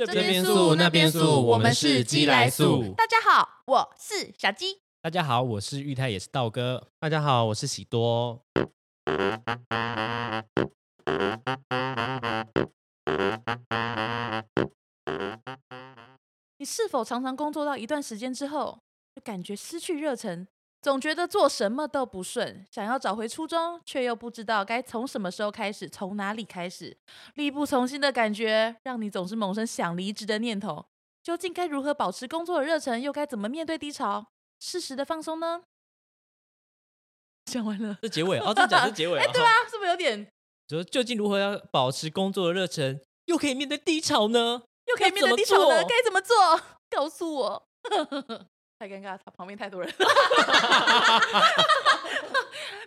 [0.00, 2.94] 这这边素那边素，我们是鸡来素。
[2.96, 4.80] 大家好，我是小鸡。
[5.02, 6.88] 大家好，我是玉泰，也是道哥。
[6.98, 8.42] 大家好，我是喜多。
[16.56, 18.80] 你是否常常工作到一段时间之后，
[19.14, 20.48] 就感觉失去热忱，
[20.82, 26.96] 总觉得做什么都不顺，想要找回初衷，却又不知道该从什么时候开始，从哪里开始，
[27.34, 30.86] 力不从心的感觉，让你总是萌生想离职的念头。
[31.22, 34.26] 究竟该如何保持工作的热忱，又该怎么面对低潮，
[34.58, 35.62] 适时的放松呢？
[37.44, 37.98] 讲完了。
[38.00, 39.30] 这结尾哦，这讲是结尾哎、哦。
[39.32, 40.26] 对啊，是不是有点
[40.68, 44.62] 说究竟如何要保持工作的热忱，又可以面对低潮呢？
[44.86, 45.82] 又可以面对低潮了？
[45.82, 46.60] 要怎么做该怎么做？
[46.90, 47.68] 告诉我。
[48.80, 49.92] 太尴尬，他旁边太多人，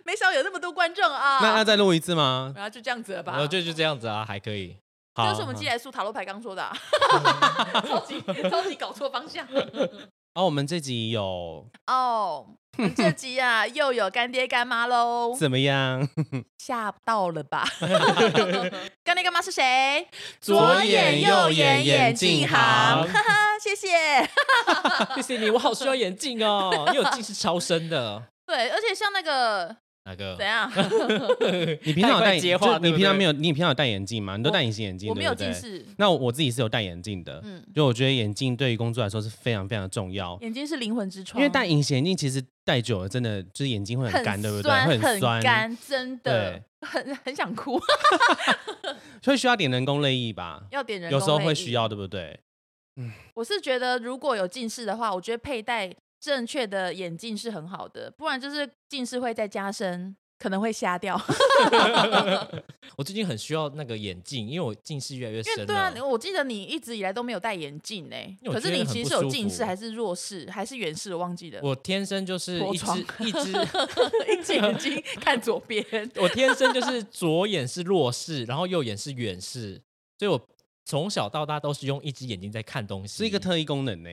[0.04, 1.38] 没想到有那么多观众啊！
[1.40, 2.52] 那那再录一次吗？
[2.56, 3.46] 然后就这样子了吧？
[3.46, 4.76] 就就这样子啊，还可以。
[5.14, 6.76] 好，这是我们寄来素塔罗牌刚说的、啊，
[7.86, 9.46] 超级超级搞错方向
[10.34, 12.46] 哦，我们这集有哦。
[12.76, 16.08] 我们这集啊， 又有干爹干妈喽，怎么样？
[16.58, 17.64] 吓到了吧？
[19.04, 20.08] 干爹干妈是谁？
[20.40, 23.32] 左眼右眼眼镜行哈哈，
[23.62, 24.28] 谢谢。
[25.14, 28.20] 谢谢你，我好需要眼镜哦，因为我近视超深的。
[28.44, 29.76] 对，而且像那个
[30.06, 30.44] 哪个怎？
[30.44, 30.70] 样，
[31.82, 34.36] 你平常有戴太快接话就对不对你平常没有，你平常有戴眼镜吗？
[34.36, 35.52] 你都戴隐形眼镜，我没有不对。
[35.52, 44.62] 近视，那我我自己是有戴眼镜的，嗯，就我觉得眼镜对于工作来说是非常非常重要，眼睛是灵魂之窗，因为戴隐形眼镜其实戴久了真的就是眼睛会很干，对不对？
[44.62, 47.80] 酸会很酸，干，真的对很很想哭，
[49.22, 50.64] 所以需要点人工泪液吧？
[50.70, 51.10] 要点人。
[51.10, 51.88] 有时候会需要，。
[51.88, 52.38] 对不对？
[53.34, 55.90] 我是觉得如果有近视的话，我觉得佩戴
[56.24, 61.20] 正确的眼镜是很好的，不然就是近视会再加深，可能会瞎掉。
[62.96, 66.02] 我最近很需要那个眼镜，因为我近视越来越因为深对啊，了。
[66.02, 71.60] 我记得你一直以来都没有戴眼镜哎、因为我可是觉得很不你其实是有舒近视还是弱视还是远视，我忘记了。
[71.62, 73.52] 我天生就是一只窗 一只，
[74.32, 75.84] 一只眼睛 看左边，
[76.16, 79.82] 我天生就是左眼是弱视，然后右眼是远视，
[80.18, 80.40] 所以我
[80.86, 84.08] 从小到大都是用一只眼睛在看东西，是一个特异功能呢。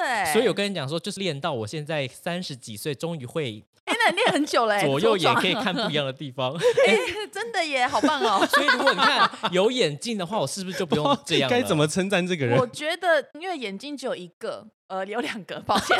[0.00, 6.54] 真的哎、所以我跟你讲说，就是练到我现在三十几岁，终于会 哎、那你练很久了哎、左右眼可以看不一样的地方。
[6.86, 6.96] 哎、
[7.32, 8.46] 真的耶，好棒哦！
[8.48, 11.56] 所以如果你看有眼镜的话，我是不是就不用这样了？
[11.56, 12.66] 该怎么称赞这个人我？
[12.68, 15.98] 觉得，因为眼睛只有一个，呃，有两个，抱歉。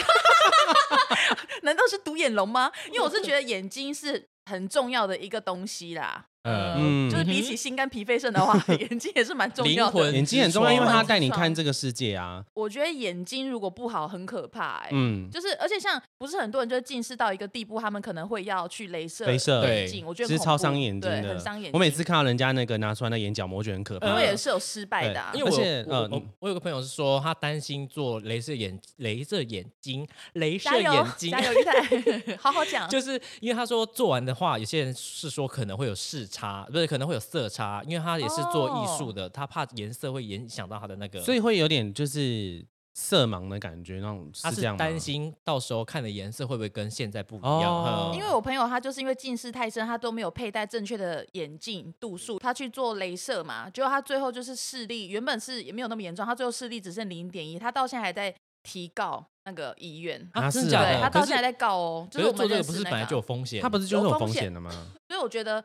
[1.62, 2.70] 难道是独眼龙吗？
[2.86, 6.26] 因为我是觉得眼睛是很重要的一个东西啦。
[6.42, 9.92] 呃，嗯就是比起心肝脾肺肾的话， 眼睛也是蛮重要的。
[9.92, 12.42] 灵魂眼睛很重要，因为它带你看这个世界啊。
[12.54, 21.72] 我觉得眼睛如果不好，很可怕、哎、嗯，就是而且像不是很多人就是近视到一个地步，他们可能会要去镭射镭射眼镜，我觉得其实很恐怖超伤眼睛对的，很伤眼睛。
[21.74, 24.14] 我每次看到人家那个拿出来那眼角膜，我觉得很可怕。
[24.14, 32.88] 我也是有失败的、啊，因为我而且我我呃我有个朋友是说，他担心做镭射眼、镭射眼睛、镭射眼睛加，油，加油， 好好讲。
[32.88, 42.64] 就是因为他说做完的话，有些人是说可能会有视差，不是可能会有色差，因为他也是做艺术的，他怕颜色会影响到他的那个，所以会有点就是
[42.94, 47.72] 色盲的感觉，那种他是这样吗担心到时候看的颜色会不会跟现在不一样。
[47.72, 60.92] 哦嗯因为我朋友他就是因为近视太深，他都没有佩戴正确的眼镜度数，他去做镭射嘛，结果他最后就是视力原本是也没有那么严重，他最后视力只剩零点一，他到现在还在提告那个医院，啊，啊是啊真的假的？
[60.92, 63.62] 对他到可现在还在告哦，就是我们做这个认个不是本来就有风险？
[63.62, 64.70] 他不是就是有有风风险的吗？
[65.08, 65.64] 所以我觉得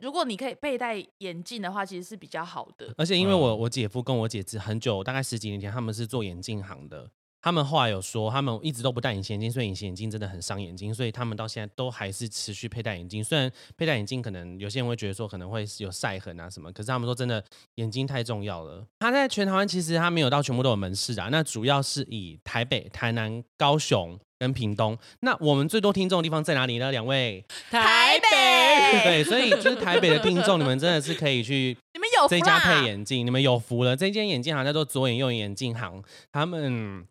[0.00, 2.92] 如果你可以佩戴眼镜的话，其实是比较好的。
[2.96, 7.10] 而且因为我嗯我姐夫跟我姐是很久，大概十几年前，他们是做眼镜行的。
[7.40, 13.22] 他们后来有说，他们一直都不戴隐形眼镜，所以隐形眼镜真的很伤眼睛，所以他们到现在都还是持续佩戴眼镜。
[13.22, 17.44] 虽然佩戴眼镜可能有些人会觉得说可能会有晒痕啊什么，可是他们说真的
[17.74, 18.86] 眼睛太重要了。
[19.00, 24.98] 他在全台湾其实他没有到全部都有门市啊，那主要是以台北、台南、高雄跟屏东。
[25.20, 26.90] 那我们最多听众的地方在哪里呢？
[26.90, 33.96] 两位，台北对，所以就是台北的听众，你们真的是可以去 你们有这一家配眼镜，你们有福了。
[33.96, 37.06] 这间眼镜行叫做左眼右眼眼镜行，他们。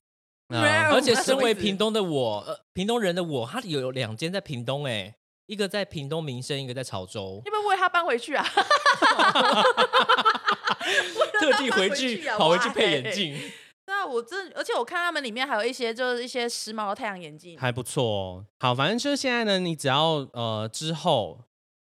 [0.49, 5.15] 呃而且身为屏东的我，呃，屏东人的我，他有两间在屏东，哎，
[5.47, 8.45] 一个在屏东民生，一个在潮州，要不要为他搬回去啊？
[11.39, 13.11] 特地回去跑回去配眼。
[13.11, 13.35] 镜。
[13.85, 18.45] 对啊，我这，而且我看他们里面还有一些就是一些时髦的太阳眼镜，还不错哦。
[18.59, 21.41] 好，反正就是现在呢，你只要呃之后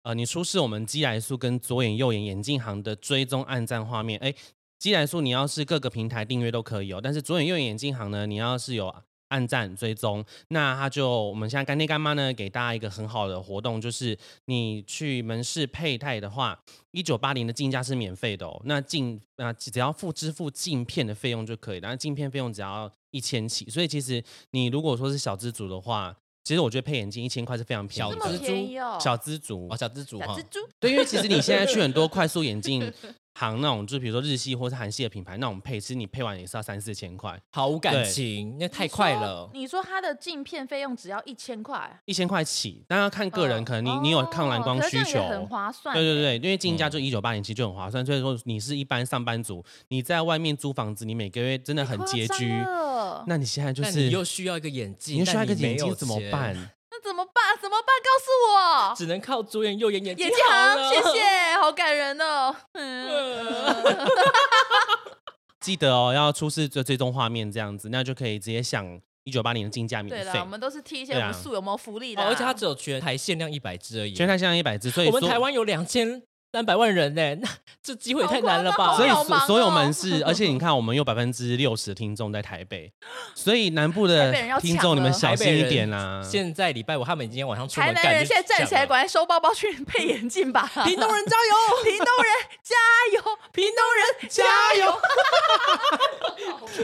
[0.04, 4.34] 呃你出示我们基来素跟左眼右眼眼镜行的追踪暗赞画面，哎，
[4.80, 8.94] 基来素你要是各个平台订阅都可以哦，但是左眼右眼眼镜行呢，你要是有
[9.32, 10.24] 按赞追踪。
[10.50, 16.60] 那他就我们现在干爹干妈呢，给大家一个很好的活动，就是你去门市配戴的话，
[16.92, 18.62] 一九八零的进价是免费的哦。
[18.66, 23.70] 那镜啊只要付支付镜片的费用就可以了，那镜片费用只要一千起。
[23.70, 28.40] 所以其实你如果说是小资族的话，其实我觉得配眼镜一千块是非常便宜小蜘蛛的。
[28.40, 32.92] 便宜哦，小资族哦，小蜘蛛哈小蜘，蛛，对，因为其实你现在去很多快速眼镜
[33.34, 39.50] 行那种，就比如说日系或是韩系的品牌那种配，其实你配完也是要三四千块，毫无感对情，那太快了。
[39.54, 45.96] 你说它的镜片费用只要一千块，一千块起，但要看个人，嗯可能你你有抗蓝光需求，很划算。
[45.96, 48.06] 对对，对，因为进价嗯就一九八零，其实就很划算。
[48.06, 52.50] 所以说你是一般上班族，你在外面租房子，你每个月真的很拮据。
[52.50, 56.32] 那那你现在就是你又需要一个眼镜，你又需要一个眼镜怎么钱？
[56.32, 56.72] 办？
[57.04, 57.58] 那怎么办？
[57.62, 57.88] 怎么办？
[58.04, 58.96] 告诉我。
[58.96, 61.24] 只能靠左眼右眼眼眼镜好谢谢，
[61.62, 62.56] 好感人哦。
[62.74, 64.08] 嗯，
[65.60, 70.46] 记得哦，要出示追追踪画面这样子，那就可以直接享一九八零的竞价对了，免费我。
[70.46, 74.14] 们都是踢一些对啊我们素有没有福利的而且它只有全台限量一百只而已。
[74.14, 76.22] 全台限量一百只，所以我们台湾有两千
[76.54, 77.48] 三百万人呢，那
[77.82, 78.98] 这机会也太难了吧？
[78.98, 82.92] 所以所所有哦门市，而且你看，我们有百分之六十的听众在台北，
[83.34, 86.22] 所以南部的听众你们小心一点啦。
[86.22, 90.70] 现在礼拜五他们已经晚上出门台南赶人现在站起来，赶快收包包去配眼镜吧。
[90.84, 91.56] 屏东人加油！
[91.86, 92.76] 屏东人加
[93.16, 94.44] 油， 屏东人加
[94.76, 95.00] 油！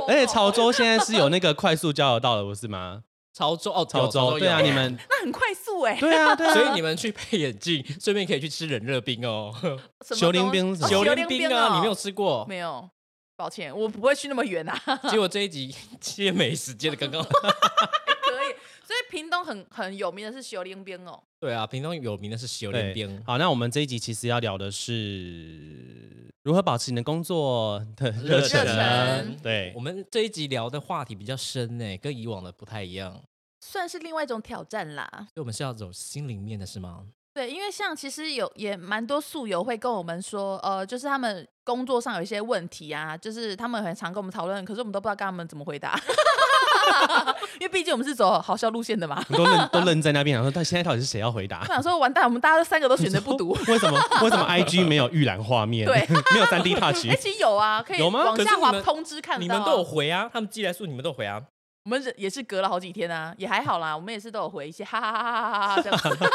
[0.08, 3.02] 而且潮州现在是有那个快速交流道了，不是吗？
[3.38, 9.54] 潮州哦，潮州对啊，你们 那很快速哎，对啊 对啊，所以你们去配眼镜，顺便可以去吃冷热冰哦。
[10.04, 10.90] 什么修林冰是什么？
[10.90, 12.44] 九零冰啊，你没有吃过？
[12.50, 12.90] 没有，
[13.36, 14.82] 抱歉，我不会去那么远啊。
[15.12, 17.24] 结果这一集接美食接的刚刚
[19.10, 21.22] 屏东很很有名的是修林冰哦。
[21.40, 28.66] 对啊，屏东有名的是九连对冰，，好，那我们这一集其实要聊的是如何保持你的工作的热热忱。
[28.66, 33.22] 忱对我，们这一集聊的话题比较深呢，跟以往的不太一样。
[33.60, 35.08] 算是另外一种挑战啦。
[35.34, 37.06] 所以我们是要走心灵面的是吗？
[37.34, 45.96] 对，因为像其实有也蛮多宿友会跟我们说，呃，就是他们工作上有一些问题啊，就是他们很常跟我们讨论，可是我们都不知道跟他们怎么回答，
[47.60, 49.24] 因为毕竟我们是走好笑路线的嘛。
[49.30, 51.66] 你都愣都愣在那边，想说，但现在到底是谁要回答我？
[51.66, 53.50] 想说，完蛋，我们大家都三个都选择不读。
[53.68, 55.88] 为什么为什么 IG 没有预览画面？
[55.88, 57.16] 对， 没有三 D touch 哎、。
[57.16, 61.42] 其实有啊，可以有吗往下滑通知看你们都有，回啊，他们寄来数你们都有回啊。
[61.84, 66.30] 我们也是隔了好几天啊，也还好啦，我们也是都有回一些，哈哈哈哈哈哈这样子，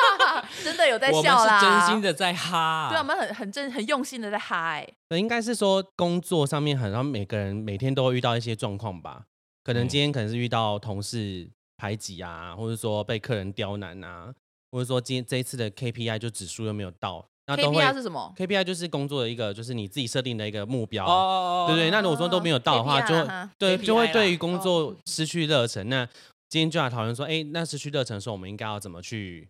[0.64, 2.88] 真的有在我们是笑啦，真心的在哈。
[2.88, 9.24] 对啊，我们很很真很用心的在嗨、那应该是说工作上面，好像每个人每天都会遇到一些状况吧。
[9.62, 14.34] 可能嗯今天可能是遇到同事排挤啊，或者说被客人刁难啊，
[14.70, 21.04] 或者说今天这一次的 KPI 就指数又没有到，那都会 KPI 是什么？KPI 就是工作的一个，就是你自己设定的一个目标。
[21.06, 25.88] 哦，对对，那如果说都没有到的话就会对就会对于工哦作失去热忱。
[25.88, 26.06] 那
[26.48, 29.48] 今天就来讨论说，哎，那失去热忱的时候，我们应该要怎么去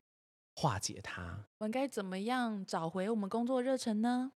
[0.56, 1.44] 化解它？
[1.58, 4.32] 我们该怎么样找回我们工作热忱呢？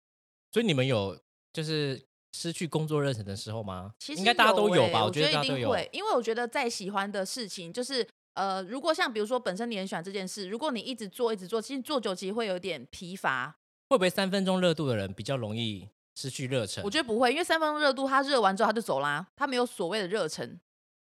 [0.52, 1.18] 所以你们有
[1.52, 2.00] 就是
[2.34, 3.94] 失去工作热忱的时候吗？
[4.00, 4.98] 其实应该大家都有吧？
[4.98, 5.58] 欸我得觉大家都有。
[5.58, 8.04] 一定会，因为我觉得再喜欢的事情，就是
[8.34, 13.56] 呃，如果像比如说本身你很喜欢这件事，如果你一直做一直做，其实做久其实会有点疲乏。
[13.88, 16.82] 会不会三分钟热度的人比较容易失去热忱？
[16.82, 20.58] 我觉得不会，因为三分钟热度，他热完之后他就走啦，他没有所谓的热忱。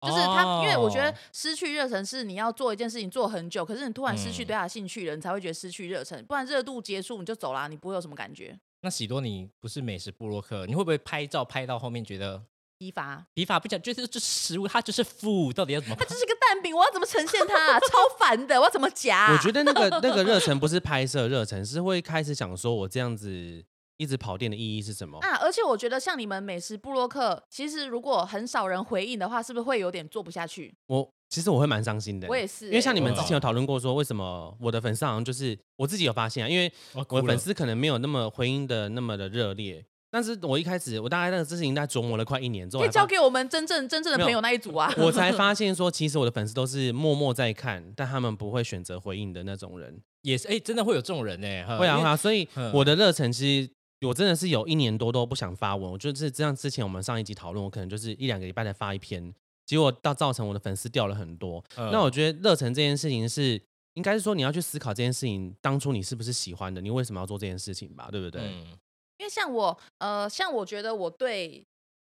[0.02, 6.22] 就是他，因为我觉得哦失去热忱是你要做一件事情做很久，可是你突然失去嗯对他的兴趣了，你才会觉得失去热忱。
[6.26, 12.44] 不然热度结束你就走啦，你不会有什么感觉那喜多，你不是美食布洛克，你会不会拍照拍到后面觉得
[12.78, 13.26] 疲乏。
[13.34, 16.04] 疲乏不讲，就是这食物它就是负，到底要怎么它？
[16.04, 19.32] 就是个蛋饼，我要怎么呈现它、 超烦的，我要怎么夹？
[19.32, 23.64] 我觉得那个那个热忱 不是拍摄热忱，是会开始想说，我这样子
[23.98, 25.20] 一直跑店的意义是什么？
[25.20, 30.74] 啊，而且我觉得像你们美食部落客，其实如果很少人回应的话，是不是会有点做不下去？
[30.88, 32.28] 我其实我会蛮伤心的。
[32.28, 44.94] 我也是欸、因为像你们之前有讨论过，说为什么我的粉丝好像就是我自己有发现啊，因为我粉丝可能没有那么回应的那么的热烈，但是我一开始我大概那个事情在琢磨了快一年之后可以，交给我们真正真正的朋友那一组啊。
[44.98, 50.02] 我才 发现说，其实我的粉丝都是默默在看，但他们不会选择回应的那种人。
[50.22, 51.48] 也是哎、真的会有这种人呢、
[51.78, 53.70] 会啊会啊，所以嗯我的热忱其实。
[54.06, 56.56] 我真的是有一年多都不想发文，我就是这样。
[56.56, 59.34] 之前我们上一集讨论，我可能就是一两个礼拜才发一篇，
[59.66, 61.64] 结果到造成我的粉丝掉了很多。
[61.78, 63.62] 嗯那我觉得热忱这件事情是，
[63.94, 68.42] 应该是说你要去思考这件事情，当初你是不是喜欢的，你为什么要做这件事情吧，对不对？
[68.42, 68.78] 嗯
[69.20, 71.66] 因为像我，呃，像我觉得我对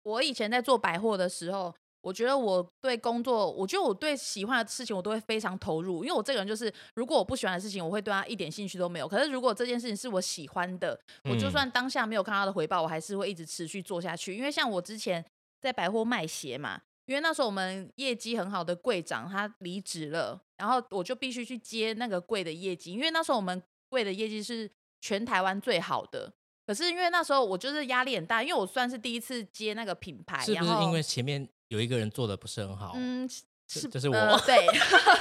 [0.04, 1.74] 我以前在做百货的时候，
[2.04, 6.04] 我觉得我对工作，我觉得我对喜欢的事情，我都会非常投入。
[6.04, 9.08] 因为我这个人就是，如果我不喜欢的事情，我会对他一点兴趣都没有。
[9.08, 14.36] 可是如果这件事情是我喜欢的，我就嗯算当下没有看到的回报，我还是会一直持续做下去。
[14.36, 15.24] 因为像我之前
[15.62, 24.70] 在百货卖鞋嘛，因为那时候我们业绩很好的柜长他离职了，然后我就必须去接那个柜的业绩，因为那时候我们柜的业绩是
[25.00, 26.34] 全台湾最好的。
[26.66, 32.94] 可是因为那时候我就是压力很大，因为我算是第一次接那个品牌，是不是因为前面有一个人做的不是很好？
[32.96, 34.68] 嗯，是这这是我呃、对，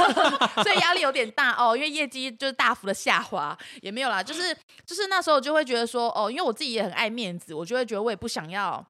[0.63, 4.55] 所以压力有点大哦，因为业绩就是大幅的下滑，也没有啦，就是
[4.85, 8.85] 就是那时候就会觉得说哦，因为我自己也很爱面子，我就会觉得我也不想要，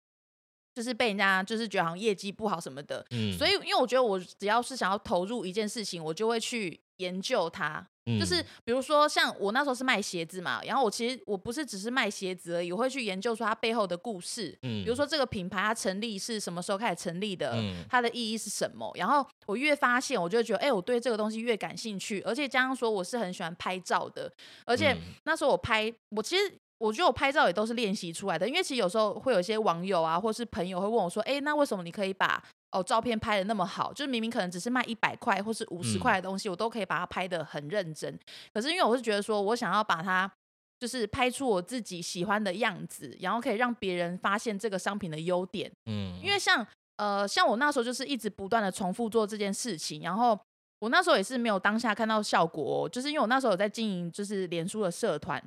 [0.74, 7.86] 就是被人家就是觉得好像业绩不好什么的，嗯所以因为我觉得我只要是想要投入一件事情，我就会去研究它。
[8.18, 14.56] 就是嗯比如说，像我那时候是卖鞋子嘛，然后我其实我不是只是卖鞋子而已，我会去研究出它背后的故事。
[14.62, 18.90] 嗯比如说这个品牌它成立是什么时候开始成立的，嗯它的意义是什么。
[18.94, 24.32] 然后我越发现，我就觉得，哎、我对这个东西越感兴趣，而且加上说我是很喜欢拍照的，
[24.66, 26.52] 而且嗯那时候我拍，我其实。
[26.82, 33.92] 我觉得我拍照也都是练习出来的，因为其实有时候会有一些网友啊，或是朋友会问我说：“哎，那为什么你可以把哦照片拍的那么好？
[33.92, 38.18] 就是明明可能只是卖一百块或是五十嗯块的东西，我都可以把它拍的很认真。
[38.52, 40.30] 可是因为我是觉得说我想要把它
[40.80, 45.70] 就是拍出我自己喜欢的样子，然后可以让别人发现这个商品的优点。
[45.86, 50.38] 嗯因为像呃，像我那时候就是一直不断的重复做这件事情，然后
[50.78, 55.42] 我那时候也是没有当下看到效果、哦，就是因为我那时候有在经营就是脸书的社团，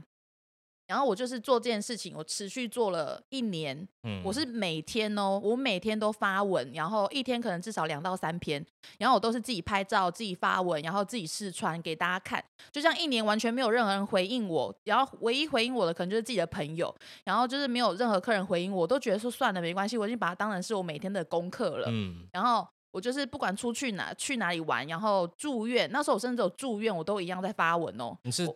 [0.88, 8.64] 然后我就是做这件事情，我持续做了一年，嗯我是每天哦，我每天都发文，然后一天可能至少两到三篇，
[9.00, 12.44] 然后我都是自己拍照、自己发文，然后自己试穿给大家看。
[12.72, 21.88] 就这样一年完全没有任何人回应我，然后唯一回应我的可能就是自己的朋友，然后就是没有任何客人回应我，我都觉得说算了，没关系，我已经把它当成是我每天的功课了。
[21.90, 28.18] 嗯然后我就是不管出去哪去哪里玩，然后住院，那时候我甚至有住院，我都一样在发文哦。
[28.24, 28.48] 你是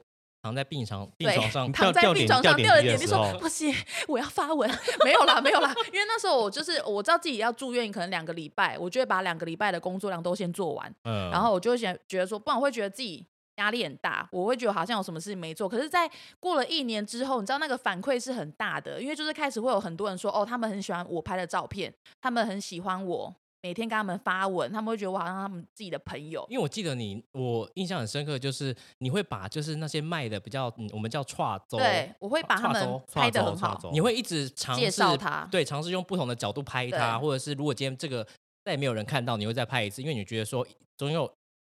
[0.41, 3.73] 躺在病床病床上躺在病床上掉了点滴，说不行，
[4.07, 4.69] 我要发文。
[5.03, 13.25] 没有啦，没有啦，因为那时候我就是我知道自己要住院，可能两个礼拜，我就会把两个礼拜的工作量都先做完，嗯然后我就会想觉得说，不然我会觉得自己。
[13.59, 15.67] 压力很大，我会觉得好像有什么事情没做。
[15.67, 26.45] 可是，在过了一年之后，你知道那个反馈是很大的，因为就是开始会有很多人说，哦，他们很喜欢我拍的照片，他们很喜欢我每天跟他们发文，他们会觉得我好像他们自己的朋友。
[26.49, 33.77] 因为我记得你，我印象很深刻，就是你会把就是那些卖的比较，嗯，我们叫串周，对，我会把他们拍的很好。
[33.91, 38.25] 你会一直尝试介绍它对，尝试用不同的角度拍他，或者是如果今天这个
[38.63, 40.65] 再也没有人看到，你会再拍一次，因为你觉得说
[40.97, 41.29] 总有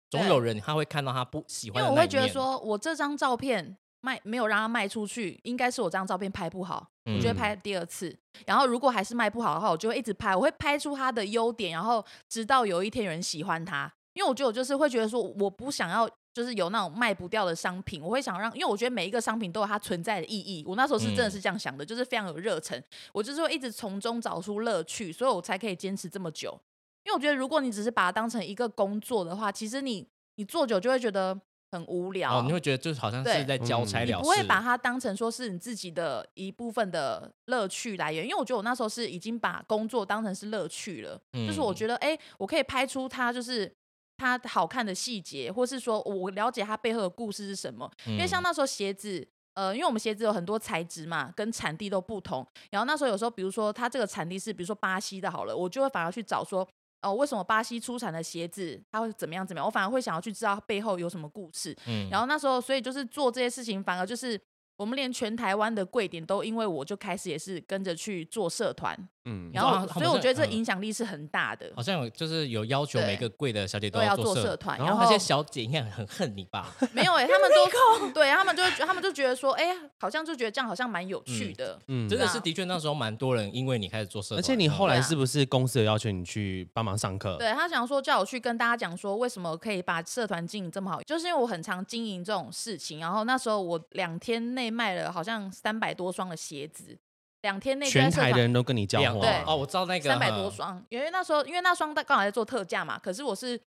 [0.10, 8.15] 总有人他会看到他不喜欢的那一为我会觉得，说，我这张照片卖没有让它卖出去，应该是我这张照片拍不好，我就会嗯拍第二次。
[8.46, 13.91] 然后如果还是卖不好的话，我就会一直拍，我会拍出它的优点，然后直到有一天有人喜欢它。
[14.13, 20.63] 因为我觉得我就是会觉得说，我不想要就是有那种卖不掉的商品，我会想让，因为我觉得每一个商品都有它存在的意义。
[20.67, 22.81] 我那时候是真的嗯是这样想的，就是非常有热忱，
[23.13, 26.60] 我就是会一直从中找出乐趣，所以我才可以坚持这么久。
[27.05, 30.05] 因为我觉得，如果你只是把它当成一个工作的话，其实你
[30.36, 31.39] 你做久就会觉得
[31.72, 32.40] 很无聊。
[32.40, 43.74] 哦，你会觉得就是好像是在交差嗯了事，你不会把它当成说是你自己的一部分的乐趣来源，因为我觉得我那时候是已经把工作当成是乐趣了，就是我嗯觉得哎、诶我可以拍出它就是
[44.18, 47.90] 它好看的细节，或是说我了解它背后的故事是什么。
[48.06, 49.28] 因为像嗯那时候鞋子。
[49.54, 52.48] 呃，因为我们鞋子有很多材质嘛，跟产地都不同。
[52.70, 56.66] 然后那时候有时候，比如说它这个产地是，比如说巴西的，好了，我就会反而去找说，
[57.01, 59.65] 哦、为什么巴西出产的鞋子它会怎么样怎么样？
[59.65, 61.75] 我反而会想要去知道它背后有什么故事。
[61.88, 64.39] 嗯然后那时候，所以就是做这些事情，反而就是
[64.82, 76.74] 我们连全台湾的贵点都因为我就开始也是跟着去做社团，嗯，然后所以我觉得这影响力是很大的，好像有就是有要求每个贵的小姐都要做社团，然然后后那些小姐应该很恨你吧？
[76.94, 79.68] 没有哎、他们都对他们就他们就觉得说，哎、
[80.00, 87.38] 好像就觉得这样好像蛮有趣的，嗯真的是的确那时候蛮多人因为你开始做社团，而且你后来是不是公司有要求你去帮忙上课？
[87.38, 93.00] 对他想说叫我去跟大家讲说，为什么可以把社团经营这么好，就是因为我很常经营这种事情。
[93.00, 96.98] 然后那时候我两天内卖了好像三百多双的鞋子，
[97.42, 103.60] 两天内全台的人都跟你交两货，对哦，我知道那个三百多双，因为那时候因为那双刚好在做特价嘛，可是我是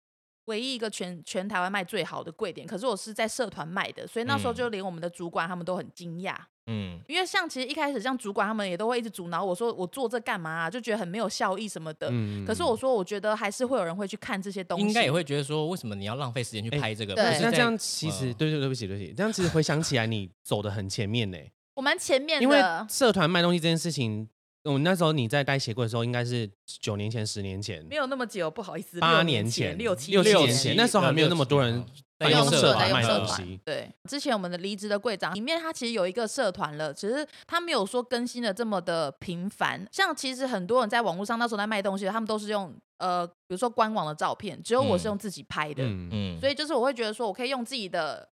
[0.46, 6.36] 唯一一个全全台湾卖最好的贵点，可是我是在社团卖的，所以那时候嗯就连我们的主管他们都很惊讶。
[6.68, 12.08] 嗯，因为像其实一开始像主管他们也都会一直阻挠我说我做这干嘛、啊，就觉得很没有效益什么的。
[12.12, 17.14] 嗯可是我说我觉得还是会有人会去看这些东西，应该也会觉得说，为什么你要浪费时间去哎拍这个？
[17.16, 21.38] 对那这样其实嗯对对对不起对不起，这样其实回想起来你走的很前面呢，
[21.76, 24.30] 我蛮前面因为，社团卖东西这件事情，
[24.64, 31.86] 我那时候你在待鞋柜的时候，应该是九年前、十年前没、有那么久，不好意思，八年前、六七六年前，那时候还没有那么多人
[32.24, 33.44] 在用社社团卖在用社东西。
[33.44, 39.86] 团对，之前我们的离职的柜长里面，他其实有一个社团了，只是他没有说更新的这么的频繁。
[39.92, 45.84] 像其实很多人在网络上那时候在卖东西，他们都是用呃，比如说官网的照片，只有我是嗯用自己拍的。
[45.84, 48.30] 嗯，嗯，所以就是我会觉得说，我可以用自己的，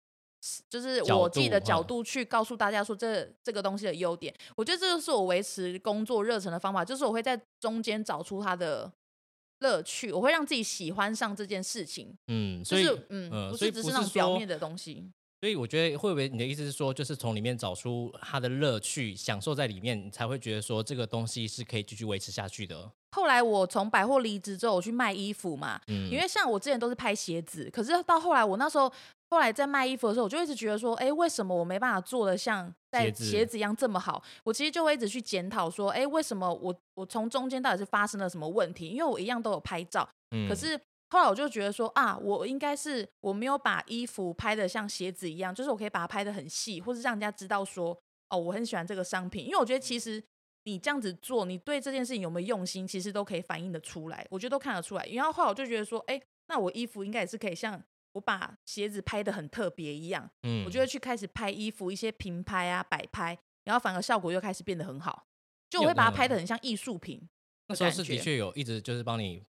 [0.69, 4.34] 就是我自己的角度去告诉大家说这这个东西的优点。
[4.55, 8.91] 我觉得这就是我维持工作热忱的方法，就是我会在中间找出它的
[9.60, 15.10] 乐趣，我会让自己喜欢上这件事情，嗯，所以就是嗯，不是只是那种表面的东西。
[15.42, 22.92] 所以我觉得会不会你的意思是说，就是从里面找出它的乐趣，享受在里面，你才会觉得说这个东西是可以继续维持下去的。
[23.12, 28.92] 后来我从百货离职之后，我去卖衣服嘛，嗯，因为像我之前都是拍鞋子，可是到后来我那时候
[29.30, 34.22] 后来在卖衣服的时候，我就一直觉得说，哎，为什么我没办法做的像在鞋子一样这么好？
[34.44, 38.90] 我其实就会一直去检讨说，哎，为什么我我从中间到底是发生了什么问题？
[38.90, 40.80] 因为我一样都有拍照，嗯可是
[41.12, 47.96] 后来我就觉得说啊，我应该是我没有把衣服拍的像鞋子一样，就是我可以把它拍的很细，或是让人家知道说
[48.30, 49.46] 哦，我很喜欢这个商品。
[49.46, 50.24] 因为我觉得其实
[50.64, 55.06] 你这样子做，你对这件事情有没有用心，其实都可以反映的出来，我觉得都看得出来。
[55.14, 57.82] 然后后来我就觉得说，哎，那我衣服应该也是可以像
[58.13, 65.28] 我把鞋子拍的很特别一样，嗯我就会去开始拍衣服一些平拍啊、摆拍，然后反而效果又开始变得很好，
[65.70, 67.22] 就我会把它拍的很像艺术品。
[67.68, 69.44] 那时候是的确有一直就是帮你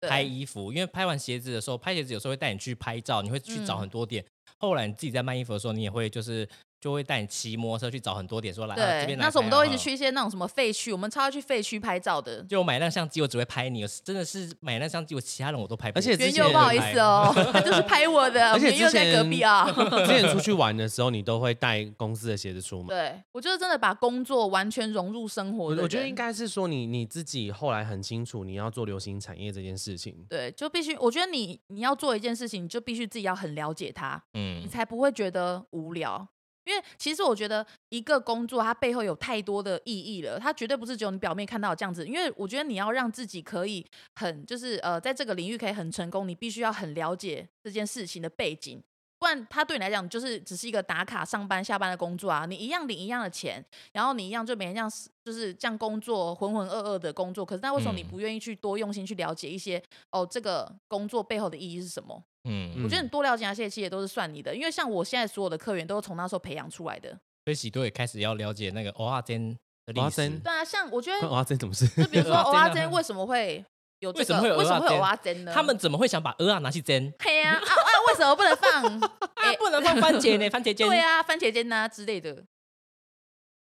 [0.00, 4.24] 拍衣服，因为拍完鞋子的时候，拍鞋子有时候会带你去拍照，你会去找嗯很多点。
[4.58, 6.48] 后来你自己在卖衣服的时候，你也会就是
[6.80, 12.42] 就会带你骑摩托车去找很多点，说来、啊、这对，边来那时候我们都会一直去一些那种什么废墟，我们超爱去废墟拍照的。
[12.44, 19.66] 就我买那相机，我只会拍你，真的是买那相机，我其他人我都拍不且之前圆佑不好意思哦， 他就是拍我的，而且圆佑在隔壁啊。
[20.04, 22.86] 之前出去玩的时候，你都会带公司的鞋子出门。
[22.88, 30.24] 对，我就是真的把工作完全融入生活的我我觉得应该是说你你自己后来很清楚你要做流行产业这件事情。
[30.28, 36.28] 对，就必须，我觉得你你要做一件事情，你就必须自己要很了解它，嗯你嗯才不会觉得无聊。
[36.66, 42.04] 因为其实我觉得一个工作它背后有太多的意义了，它绝对不是只有你表面看到这样子。
[42.06, 48.82] 因为我觉得你要让自己可以很就是呃在这个领域可以很成功，你必须要很了解这件事情的背景，
[49.20, 52.44] 不然它对你来讲就是只是一个打卡上班下班的工作啊。
[52.46, 54.90] 你一样领一样的钱，然后你一样就每天这样
[55.24, 59.80] 就是这样工作浑浑噩噩的工作，可是那为什么你嗯不愿意去多用心去了解一些
[60.10, 62.20] 哦这个工作背后的意义是什么？
[62.46, 67.10] 嗯，我觉得你多了解那些，其实也都是算你的，因为像我现在所有的客源都是从那时候培养出来的。
[67.44, 70.28] 所以喜多也开始要了解那个欧亚间的历史。
[70.40, 71.86] 对啊，像我觉得，哇，这怎么是？
[71.88, 73.64] 就比如说蚵仔煎啊蚵仔煎为什么会
[74.00, 74.24] 有这个？
[74.24, 75.52] 为什么会有为什么会有蚵仔蚵仔煎呢？
[75.54, 77.12] 他们怎么会想把鹅啊拿去煎？
[77.20, 77.92] 嘿呀啊啊！
[78.08, 78.84] 为什么不能放？
[79.00, 80.48] 啊，不能放番茄呢？
[80.50, 82.44] 番茄煎对啊，番茄煎呐之类的。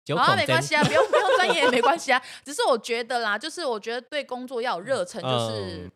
[0.06, 2.22] 九好、啊，没关系啊，不用不用专业也没关系啊。
[2.46, 5.90] 只是我觉得啦，就是我觉得对工作要有热忱，就是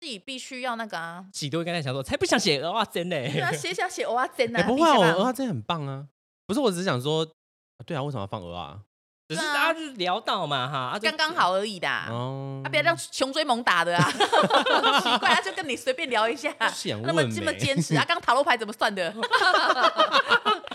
[0.00, 1.24] 自己必须要那个啊。
[1.32, 3.16] 喜多刚才想说，才不想写鹅啊煎呢。
[3.16, 6.06] 对啊，写想写蚵仔煎呐， 哎，不会啊，我鹅啊，这很棒啊。
[6.46, 8.80] 不是，我只是想说，啊对啊，为什么要放鹅啊？
[9.28, 12.08] 只是大家就聊到嘛哈，刚刚好而已的啊。
[12.10, 14.08] 哦啊，不要这样穷追猛打的啊！
[15.04, 18.02] 奇怪，他就跟你随便聊一下，想那么这么坚持啊？
[18.08, 19.10] 刚塔罗牌怎么算的？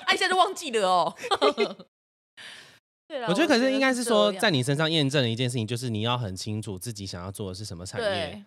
[0.06, 1.16] 啊，一下就忘记了哦。
[3.08, 8.46] 对啦我觉得，可是应该是说，在你身上验证了一件事情，就是你要很清楚自己想要做的是什么产业。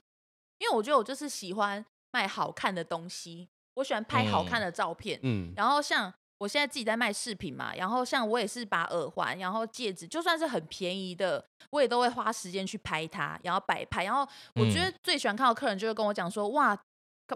[0.59, 5.19] 对，因为我觉得我就是喜欢卖好看的东西，我喜欢拍好看的照片。
[5.23, 14.05] 嗯，然后像我现在自己在卖饰品嘛，然后像我也是把耳环，然后戒指，就算是很便宜的，我也都会花时间去拍它，然后摆拍。
[14.05, 16.79] 然后我觉得最喜欢看到客人就会跟我讲说，哇。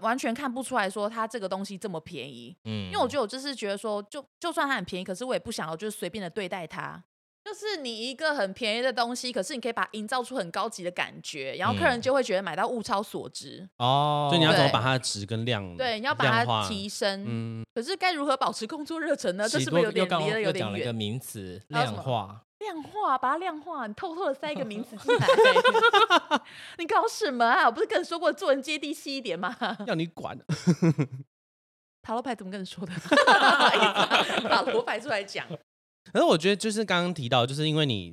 [0.03, 7.03] 完全看不出来说它这个东西这么便宜，嗯因为我觉得我就是觉得说，就就算它很便宜，可是我也不想要就是随便的对待它。
[7.51, 13.69] 就是你一个很便宜的东西，可是你可以把它营造出很高级的感觉，然后客人嗯就会觉得买到物超所值。
[13.79, 17.25] 哦，所以你要怎么把它的值跟量对，你要把它化提升。
[17.27, 19.49] 嗯，可是该如何保持工作热忱呢？
[19.49, 20.95] 这是不是有点离得有点又讲了一个远？
[20.95, 25.27] 名词还有什么量化，量化，把它量化，你偷偷的塞一个名词进来，
[26.79, 27.67] 你搞什么啊？
[27.67, 29.57] 我不是跟你说过做人接地气一点吗？
[29.89, 30.39] 要你管。
[32.03, 32.93] 塔罗牌怎么跟你说的？
[34.49, 35.47] 塔罗牌出来讲，
[36.13, 38.07] 可是我觉得就是刚刚提到，就是因为你，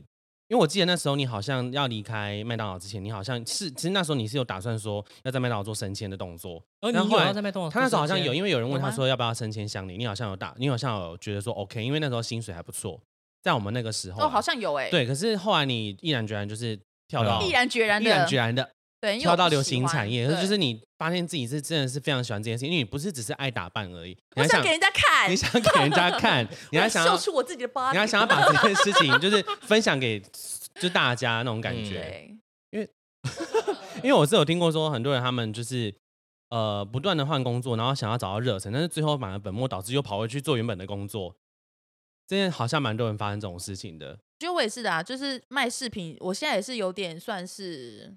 [0.49, 6.61] 因为我记得那时候你好像要离开麦当劳之前，你好像是其实那时候你是有打算说要在麦当劳做升迁的动作。
[6.81, 12.99] 哦，然后后来你有要在麦当劳他那时候好像有，因为有人问他说要不要升迁乡里，你好像有打，你好像有觉得说 OK，因为那时候薪水还不错，
[13.41, 15.05] 在我们那个时候啊、哦，好像有哎、，对。
[15.05, 18.69] 可是后来你毅然决然就是跳到毅然决然毅，然决然的
[18.99, 30.19] 对，到流行产业，对就是你发现自己是真的是非常喜欢这件事情，因为你不是只是爱打扮而已，你还想给人家看，你想给人家看， 你还想要秀出我自己的 body，你还想要把这件事情就是 分享给
[30.75, 32.89] 就大家那种感嗯因为，
[33.97, 35.93] 因为我是有听过说，很多人他们就是
[36.49, 41.35] 呃不断的换工作，然后想要找到热忱，但是最后反而本末倒置，又跑回去做原本的工作。
[42.27, 44.17] 这件好像蛮多人发生这种事情的。
[44.39, 48.13] 觉得我也是的啊，就是卖饰品，我现在也是有点算是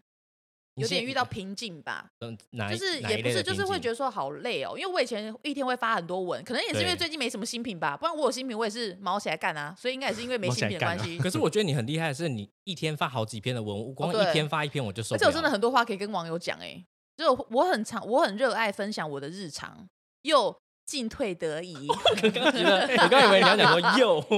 [0.77, 2.07] 有点遇到瓶颈吧。
[2.21, 2.37] 嗯，
[2.71, 11.19] 就是也不是，就是会觉得说好累哦，因为我以前一天会发很多文，可能也是因为最近没什么新品吧，不然我有新品我也是毛起来干啊，所以应该也是因为没新品的关系。
[11.19, 15.33] 可是我觉得你很厉害，是你一天发好几篇的文，我 光一天发一篇我就受而且我。
[15.33, 16.85] 真的很多话可以跟网友讲哎、
[17.17, 19.89] 就我我很常我很热爱分享我的日常，
[20.23, 20.57] 又
[20.87, 21.87] 进退得宜，
[22.21, 24.25] 刚刚觉得，我刚以为你要讲说又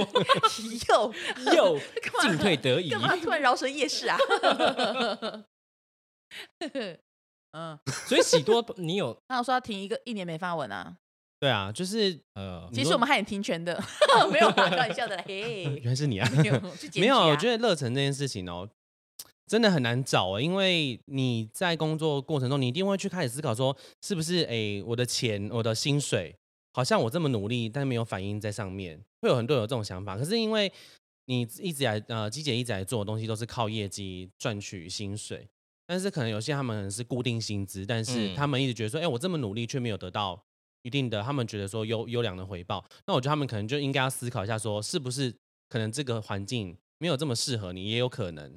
[0.87, 1.15] 又
[1.55, 1.79] 又
[2.21, 4.17] 进退得宜干，嘛突然饶舌夜市啊？
[7.53, 10.97] 嗯，所以喜多你有 那我说要停一个一年没发文啊，
[11.39, 13.79] 对啊，就是呃，其实我们还很停权的，
[14.33, 16.31] 没有啦开玩笑的啦，嘿，原来是你啊，
[16.95, 18.69] 没有我觉得乐成这件事情哦，
[19.47, 26.35] 真的很难找哦，因为你在工作过程中，你一定会去开始思考说，是不是哎，我的钱、我的薪水，
[26.73, 30.17] 好像我这么努力，但没有反应在上面，会有很多人有这种想法。
[30.17, 30.73] 可是因为
[31.27, 35.47] 你一直以来呃，机姐一直来做的东西都是靠业绩赚取薪水，
[35.93, 40.43] 但是可能有些他们可能是固定薪资，但是嗯他们一直觉得说，哎、我这么努力却没有得到
[40.81, 45.31] 一定的，他们觉得说优优良的回报，那我觉得他们可能就应该要思考一下，说是不是
[45.69, 48.51] 可能这个环境没有这么适合你，也有可能。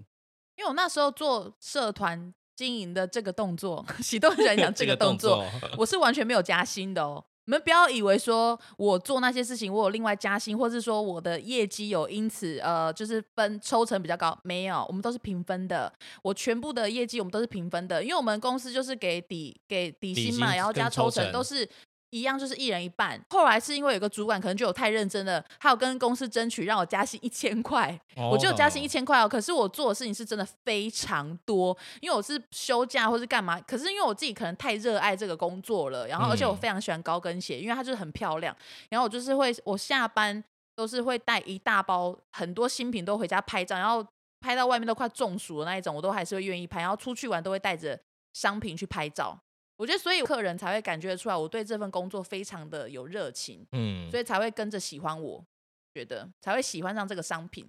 [0.56, 5.46] 因为我那时候做社团经营的这个动作， 喜都很喜欢讲 这个动作，
[5.78, 7.22] 我是完全没有加薪的哦。
[7.46, 15.92] 你们不要以为说我做那些事情，我有另外加薪，或是说我的业绩有因此呃，就是分抽成比较高，没有，我们都是平分的。
[16.24, 21.68] 我全部的业绩我们都是平分的，因为我们公司就是给底给底薪嘛，薪然后加抽成抽成都是。
[22.16, 23.20] 一样就是一人一半。
[23.30, 28.00] 后来是因为有个主管可能就有太认真了，他有跟公司争取让我加薪一千块，
[28.32, 29.28] 我就加薪一千块哦。
[29.28, 33.60] 可是我做的事情是真的非常多，因为我是休假或是干嘛。
[33.62, 38.56] 可是因为我自己可能太热爱这个工作了，然后而且我嗯非常喜欢高跟鞋，因为它就是很漂亮。
[38.90, 40.42] 然后我就是会，我下班
[40.76, 44.06] 都是会带一大包很多新品都回家拍照，然后
[44.40, 46.80] 拍到外面都快中暑的那一种，我都还是会愿意拍。
[46.80, 48.00] 然后出去玩都会带着
[48.34, 49.38] 商品去拍照。
[49.78, 55.46] 我觉得，所以客人才会感觉得出来，我对这份工作非常的有热情，嗯，所以才会跟着喜欢我，
[55.94, 57.68] 觉得才会喜欢上这个商品。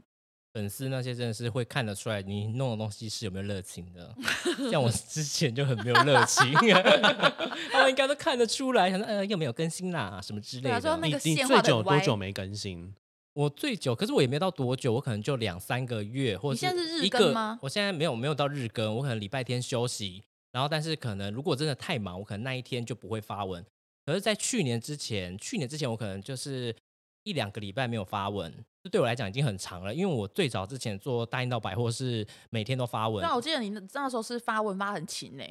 [0.53, 4.16] 粉丝那些真的是会看得出来你弄的东西是有没有热情的，
[4.71, 6.51] 像我 之前就很没有热情，
[7.71, 10.99] 他们应该都看得出来，想说呃又没有更新啦什么之类的。
[11.03, 12.95] 你你最久多久没更新？
[13.35, 20.23] 我最久，可是我也没到多久，我可能就两三个月，或者你现在是日更吗我现在没有没有到日更，我可能礼拜天休息，
[20.57, 23.62] 然后但是可能如果真的太忙，我可能那一天就不会发文。
[24.07, 26.75] 可是，在去年之前，去年之前我可能就是
[27.25, 28.51] 一两个礼拜没有发文，
[28.83, 35.45] 这对我来讲已经很长了，因为我最早之前做大英道百货是每天都发文对，啊，我记得你那那时候是发文发很勤呢、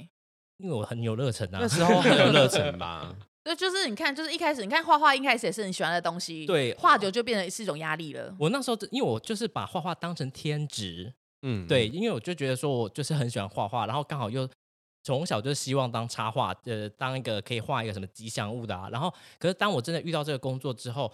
[0.58, 1.68] 因为我很有热忱啊那。
[1.68, 3.16] 时 候很有热忱吧？
[3.46, 8.36] 对，就是你看，就是一开始你看画画，一开始也是你喜欢的东西，对画久就变成是一种压力了。
[8.40, 11.14] 我那时候因为我就是把画画当成天职，
[11.44, 14.50] 嗯，对，因为我就觉得说我就是很喜欢画画，然后刚好又
[15.06, 18.90] 从小就希望当插画，呃，当一个可以画一个什么吉祥物的啊。
[18.90, 21.10] 然后，可是当我真的遇到这个工作之后，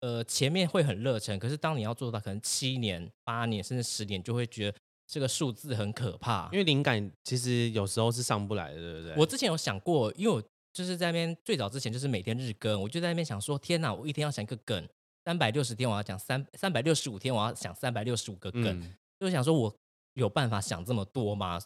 [0.00, 6.48] 呃，前面会很热忱，可是当你要做到可能七年、八年甚至十年，就会觉得这个数字很可怕。
[6.52, 9.14] 因为灵感其实有时候是上不来的，对不对？
[9.18, 14.88] 我之前有想过，因为我就是在那边最早之前就是每天日更，我就在那边想说，天哪，我一天要想一个梗，
[15.26, 19.74] 三百六十天我要讲三三百六十五天我要想三百六十五个梗，嗯，就想说我
[20.14, 21.60] 有办法想这么多吗？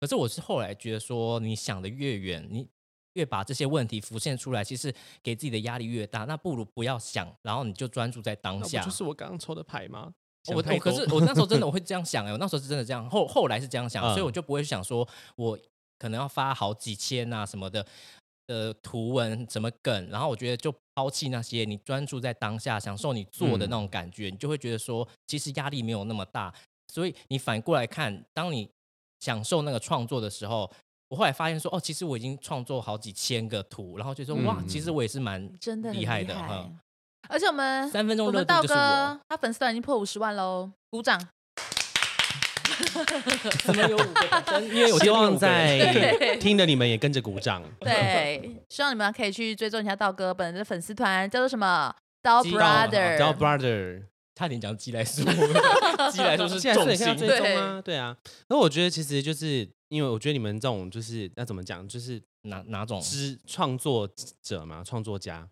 [0.00, 2.66] 可是我是后来觉得说，你想的越远，你
[3.12, 6.24] 越把这些问题浮现出来，其实给自己的压力越大。
[6.24, 8.82] 那不如不要想，然后你就专注在当下。
[8.82, 10.12] 就是我刚刚抽的牌吗？
[10.48, 15.58] 我我可是我那时候真的 我会这样想哎、我那时候是真的这样，后后来是这样想，所以我嗯就不会想说我
[15.98, 17.86] 可能要发好几千啊什么的
[18.46, 26.54] 的图文什么梗，然后我觉得就抛弃那些，你专注在当下，享受你做的那种感觉，你就会觉得说其实压力没有那么大。
[26.88, 28.66] 所以你反过来看，当你
[29.20, 30.70] 享受那个创作的时候，
[31.08, 36.48] 我后来发现说哦，其实我已经创作好几千个图，然后就说哇，嗯其实我也是蛮真的厉害的哈。
[36.48, 36.70] 害
[37.28, 41.20] 而且我们三分钟我们道热度就是我，哥他粉丝团已经破五十万喽，鼓掌！
[43.62, 44.60] 怎么有五个？
[44.62, 46.36] 因为我希望在。
[46.40, 47.62] 听的你们也跟着鼓掌。
[47.80, 51.94] 对，希望你们可以去追踪一下道哥本人的粉丝团，叫做什么？
[52.22, 54.02] 刀鸡 brother，叫 brother，
[54.40, 55.22] 差点讲鸡来素，
[56.10, 58.16] 鸡来素是重心追踪啊，对啊。
[58.48, 62.98] 那我觉得其实就是因为我觉得你们这种就是要怎么讲，就是哪哪种？
[63.02, 64.08] 知创作
[64.42, 65.46] 者嘛，创作家，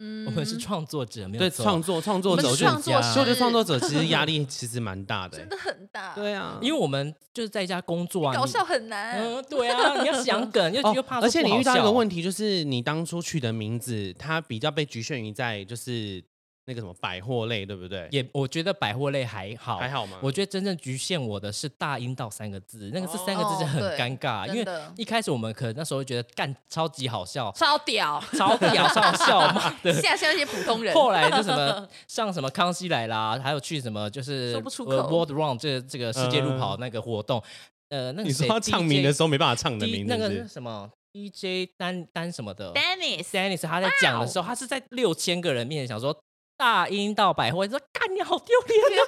[0.00, 5.40] 嗯我们是创作者，没有对，错创作创作者，我觉得是创作所以我觉得师创作者其实压力 其实蛮大的欸。
[5.40, 9.16] 真的很大，对啊，因为我们就是在家工作啊，你搞笑很难。
[9.24, 16.22] 嗯，对啊，你要想梗，又又怕、哦，而且你遇到一个问题，题，就是你当初取的名字，它比较被局限于在就是
[16.66, 18.08] 那个什么百货类，对不对？
[18.10, 20.18] 也我觉得百货类还好，还好吗？
[20.22, 29.92] 我觉得真正局限我的是大阴道三个字，那个是三个字是很尴尬，因为一开始我们可能那时候会觉得干超级好笑，超屌， 超屌，超好笑，妈的。
[30.00, 30.94] 吓吓那些普通人。
[30.94, 37.42] 后来就什么 上什么康熙来啦，还有去什么就是说不出呃口 World Run 这这个世界路跑那个活动，
[37.90, 46.16] 呃，那个你说谁他唱名的时候没办法唱你的 D- 名那个是是什么 DJ 单单什么的 Dennis，Dennis 他在讲的时候，他是在六千个人面前想说。
[46.56, 49.04] 大阴道百货，你说干你好丢脸啊！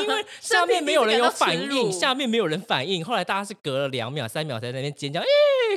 [0.02, 3.04] 因为 下面没有人有反应，下面没有人反应。
[3.04, 5.26] 后来大家是隔了两秒、三秒才在那边尖叫，哎、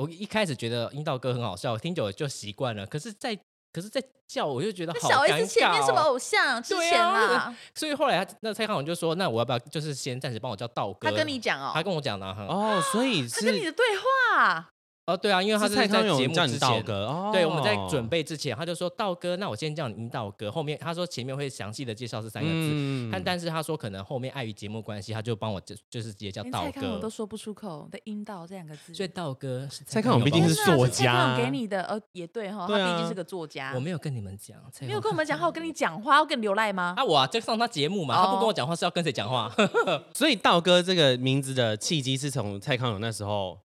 [0.00, 2.86] 我一开始觉得阴道哥很好笑，听久了就习惯了。
[2.86, 3.36] 可是在，
[3.70, 5.90] 可是在叫我就觉得好小尴 S 前面是。
[5.90, 11.10] 偶像，之对前啊，所以后来他那蔡康永就说，那我要不要就是先暂时帮我叫道哥？
[11.10, 12.46] 他跟你讲哦，他跟我讲的哈。
[12.48, 14.70] 哦，所以他跟你的对话，
[15.06, 16.68] 哦，对啊，因为他是蔡康是在节永叫你目之前。
[16.70, 17.30] 道哥哦。
[17.32, 20.50] 对，我们在准备之前，他就说道哥，那我先叫你阴道哥。
[20.50, 27.10] 后面他说前面会详细的介绍这三个字，嗯但但是他说可能后面碍于节目关系，他就帮我就就是直接叫道哥蔡康永都。
[27.10, 33.80] 说不出口的阴道这两个字，所以道哥是蔡康永毕竟是作家蔡康永给你的，呃，也对哈，他毕竟是个作家我。
[33.80, 36.94] 没有跟你们讲，蔡没有跟我们讲话，我跟你讲话，要跟你流赖吗？
[36.96, 39.52] 啊，我啊在上他节目嘛，他不跟哦我讲话是要跟谁讲话？
[40.14, 43.58] 所以道哥这个名字的契机是从蔡康永那时候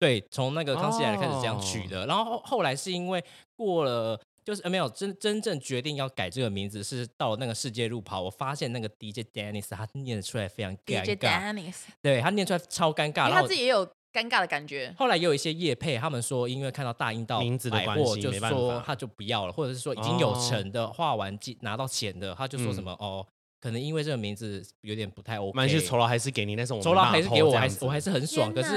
[0.00, 3.22] 对，从那个康熙来了开始这样哦取的，然后后后来是因为
[3.54, 4.20] 过了。
[4.42, 14.92] 就是、呃没有真真正决定要改这个名字，是到那个世界路跑，我发现那个 DJ Dennis 他念出来非常尴 DJ 尬，Dennis，对他念出来超尴尬，然后他自己也有尴尬的感觉。
[14.96, 23.26] 后来也有一些业配，他们说因为看到大英道名字的百关系没办法说他就不要了，或者是说已经有哦成的画完进拿到钱的，他就说什嗯么、哦，
[23.60, 28.10] 可能因为这个名字有点不太 OK，蛮是酬劳还是给你，但是我酬劳还是给我，还是我还是。
[28.10, 28.70] 很爽，可是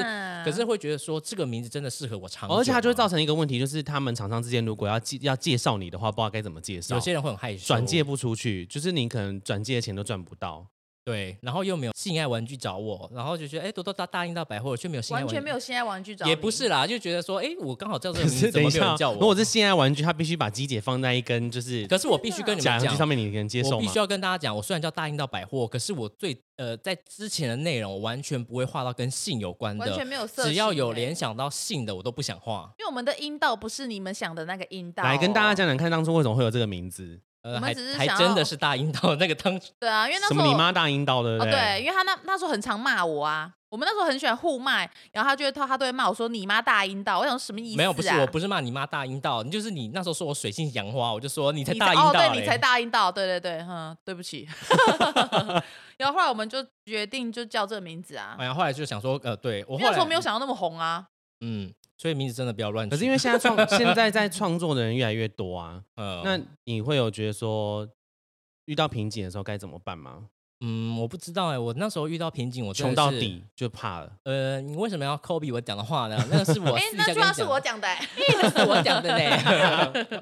[0.46, 10.68] 可是会觉得说这个名字真的适合我长久吗，而且它就会造成一个问题，就是他们厂商之间如果要介要介绍你的话，不知道该怎么介绍，有些人会很害羞，转介不出去，就是你可能转介的钱都赚不到。
[11.06, 19.16] 对，然后又没有性爱玩具找我，然后就觉得哎，多多大大英到百货却没有性爱玩具，完全没有性爱玩具找你，也不是啦，就觉得说哎，我刚好叫这个可名 字，怎么没有人叫我？
[19.16, 24.00] 如果是性爱玩具，他必须把鸡姐放在一根就是可是我必须跟你们讲具上，面，你能接受吗我必须？
[24.00, 32.74] 要跟大家讲，我虽然叫大英到百货，可是我最呃在之前的内容，我完全不会画到跟性有关完全的，没有色欸，只要有联想到性的，我都不想画。
[32.80, 35.06] 因为我们的阴道不是你们想的那个阴道哦。
[35.06, 37.20] 来跟大家讲讲看，当初为什么会有这个名字？
[37.44, 41.82] 呃，我们还还只是想要真的是大阴道那个当对啊，因为那时候什么你妈大阴道，对不哦，对？
[41.82, 44.78] 因为他那那时候很常骂我啊，我们那时候很喜欢互骂，
[45.12, 47.78] 然后他就会他他都会骂我说你妈大阴道，我想说什么意思、啊？
[47.78, 54.48] 没有，不是我，不是骂你妈大阴道，你就是你那时候说我水性杨花，我就说你才大阴道、对你才大阴道，对对对，哼，对不起。
[55.98, 61.06] 然后后来我们就决定就叫这个名字啊，哎呀，后来就想说，呃，对我后来因为那时候没有，想到那么红啊。
[61.42, 62.90] 嗯，所以名字真的不要乱。
[62.90, 67.88] 可是因为现在创现在 在创作的人越来越多啊， 呃，那你会有觉得说
[68.66, 70.26] 遇到瓶颈的时候该怎么办吗？
[70.66, 72.74] 嗯，我不知道哎、我那时候遇到瓶颈，我。
[72.74, 74.12] 穷到底就怕了。
[74.24, 76.18] 呃，你为什么要 copy 我讲的话呢？
[76.30, 78.06] 那个是我哎那句话是我讲的、欸，
[78.42, 80.14] 那是我讲的呢。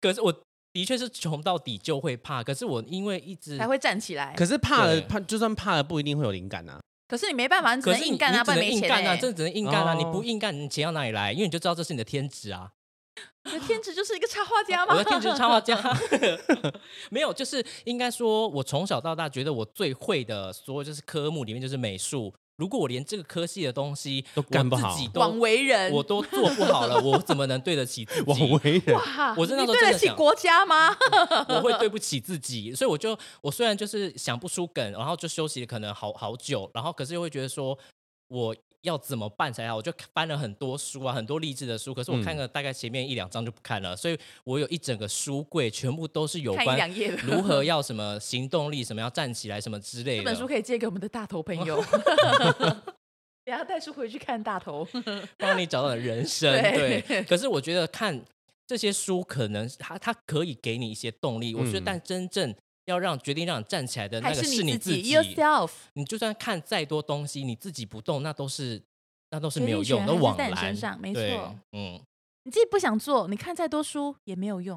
[0.00, 0.32] 可是我
[0.72, 4.32] 的确是穷到底就会怕，可是我因为一直才会站起来。
[4.36, 6.80] 可是怕了怕，就算怕了不一定会有灵感啊。
[7.12, 8.86] 可是你没办法，你只能硬干啊，不然没钱、欸。
[8.86, 9.92] 硬干啊，真的只能硬干啊！
[9.92, 11.30] 你哦不硬干，你钱要哪里来？
[11.30, 12.70] 因为你就知道这是你的天职啊。
[13.44, 14.94] 你的天职就是一个插画家吗？
[14.94, 15.78] 我的天职是插画家，
[17.12, 22.32] 没有，就是应该说，我从小到大觉得我最会的，所有就是科目里面就是美术。
[22.62, 28.44] 如果我连这个科系的东西都干不好我自己都广为人，我都做不好了， 我怎么能对得起自枉己？
[28.62, 30.96] 为人，哇，我真的对得起国家吗？
[31.50, 37.76] 我会对不起自己，所以我就我虽然就是想不出梗，然后就休息了可能好好久，然后可是又会觉得说
[38.28, 46.90] 我要怎么办才好，我就翻了很多书啊，很多励志的书，可是我看嗯了大概前面一两章就不看了，所以我有一整个书柜全部都是有关。
[47.22, 50.22] 如何要什么行动力，什么要站起来，什么之类的。
[50.22, 51.82] 这本书可以借给我们的大头朋友，
[53.44, 54.86] 等下带书回去看大头。
[55.36, 56.52] 帮你找到你的人 生。
[56.60, 58.20] 对对，可是我觉得看
[58.66, 61.54] 这些书，可能它它可以给你一些动力。
[61.54, 62.54] 我觉得，嗯但真正
[62.86, 65.14] 要让决定让你站起来的那还个是你自己。
[65.14, 68.82] yourself，你就算看再多东西，你自己不动，那都是
[69.30, 70.76] 那都是决没有用，定权还是都往来在你身。
[70.76, 72.00] 上没对错嗯，
[72.44, 74.76] 你自己不想做，你看再多书也没有用，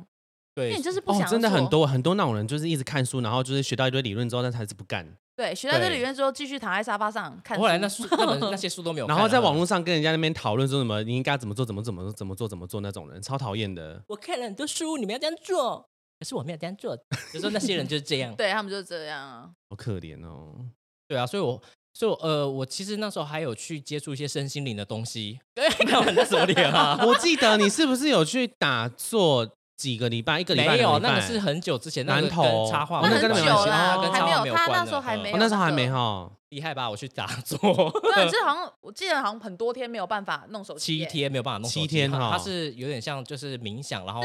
[0.55, 1.67] 因为对你，就是不哦想、，真的很。
[1.67, 7.61] 多很多那种人，就是一直看书，然后就是学到一堆理论之后，但是还是不干，对，学到这对理论之后，继续躺在沙发上看书。
[7.63, 14.01] 后来那书那本那 些书都没有然后在网络上跟人家那边讨论说什么你应该怎么做，怎么怎么怎么做，怎么做那种人，超讨厌的。
[14.07, 15.89] 我看了很多书，你们要这样做，
[16.19, 16.95] 可是我没有这样做。
[17.33, 18.33] 就说那些人就是这样。
[18.37, 19.49] 对他们就是这样啊。
[19.69, 20.53] 好可怜哦。
[21.07, 21.61] 对啊，所以我
[21.93, 25.39] 所以我呃，我其实那时候还有去接触一些身心灵的东西。
[25.53, 26.99] 对，看我那什么脸啊？
[27.05, 29.47] 我记得你是不是有去打坐
[29.77, 30.39] 几个礼拜？
[30.39, 36.31] 一个礼拜没有，那个是很久之前，那个南投跟插画哦那很那跟那没关系久了，还没有，插画没有他那时候还没有、哦，那时候还没哈。
[36.49, 36.89] 厉害吧？
[36.89, 44.21] 我去打坐对，这好像我记得好像很多天没有办法弄手机七，天没有办法弄手七机它天哈它是有点像就是冥想，然后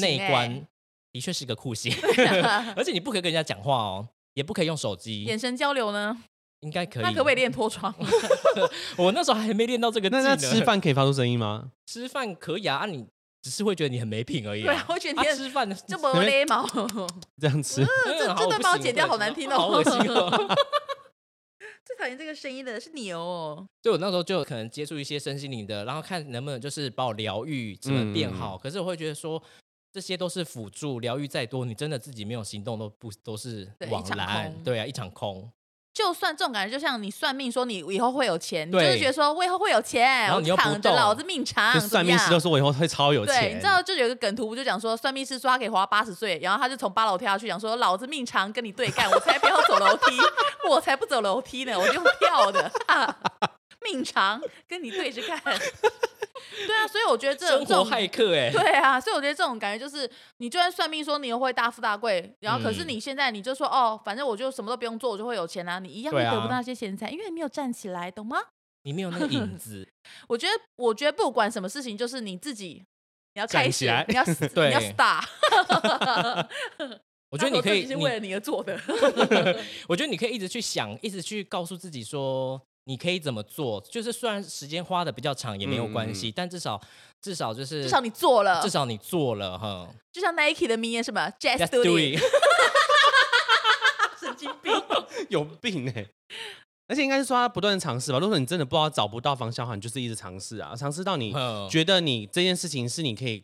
[0.00, 0.66] 内观
[1.14, 1.94] 的确是个酷刑，
[2.74, 6.16] 而且你不可以跟人家讲话哦，也不可以用手机眼，神交流呢？
[6.58, 7.02] 应该可以。
[7.04, 7.94] 那可不可以练脱窗？
[8.98, 10.30] 我那时候还没练到这个技那能。
[10.30, 11.70] 那吃饭可以发出声音吗？
[11.86, 13.06] 吃饭可以啊，啊你
[13.42, 14.66] 只是会觉得你很没品而已、啊。
[14.66, 16.66] 对啊，我觉得啊你很吃饭的这么勒毛，
[17.40, 17.84] 这样吃？
[17.84, 20.28] 嗯这好这段把我剪掉好难听哦好恶心哦。
[21.86, 23.64] 最讨厌这个声音的是你哦。
[23.82, 28.58] 就我那时候就可能接触一些身心灵的，然后看能不能就是把我疗愈怎么变嗯好。
[28.58, 29.40] 可是我会觉得说，
[29.94, 34.52] 这些都是辅助，疗愈再多，你真的自己没有行动，都不都是枉然。
[34.52, 35.48] 空对啊，一场空。
[35.92, 43.34] 就算这种感觉，就像你算命说你以后会有钱，你就是觉得说我以后会有钱，然后你又不动老子命长，算命师都说我以后会超有钱。
[43.40, 50.18] 对，你知道就有一个梗图，不就讲说算命师说他可以活到八十岁，然后他就从八楼跳下去，讲说老子命长，跟你对干，我才不要走楼梯，
[50.68, 53.16] 我才不走楼梯呢，我就用跳的，哈
[53.84, 55.40] 命长跟你对着干。
[56.66, 68.38] 对啊，所以我觉得这生活种这种骇客哎、对啊，所以我觉得这种感觉就是，你就算算命说你又会大富大贵，然后可是嗯你现在你就说、哦，反正我就什么都不用做，我就会有钱啊，你一样会得不到那些钱财，因为你没有站起来，懂吗？
[68.82, 69.88] 你没有那个影 子。
[70.28, 72.84] 我觉得，我觉得不管什么事情，就是你自己，
[73.34, 75.24] 你要开始站起来，你要对你要 start。
[77.30, 78.78] 我觉得你可以，是为了你而做的。
[79.88, 83.80] 我觉得你可以一直去想，一直去告诉自己说，你可以怎么做。
[83.90, 86.80] 就是虽然时间花的比较长也没有关系，但至少
[87.20, 89.88] 至少就是至少你做了，至少你做了哈。
[90.12, 92.20] 就像 Nike 的名言什么 “Just Just do do it”，it。
[94.20, 94.72] 神经病。
[95.30, 96.06] 有病哎、
[96.86, 98.18] 而且应该是说他不断的尝试吧。
[98.18, 103.42] 如果你真的不知道找不到方向的话，你就是一直尝试啊，尝试到你嗯觉得你这件事情是你可以，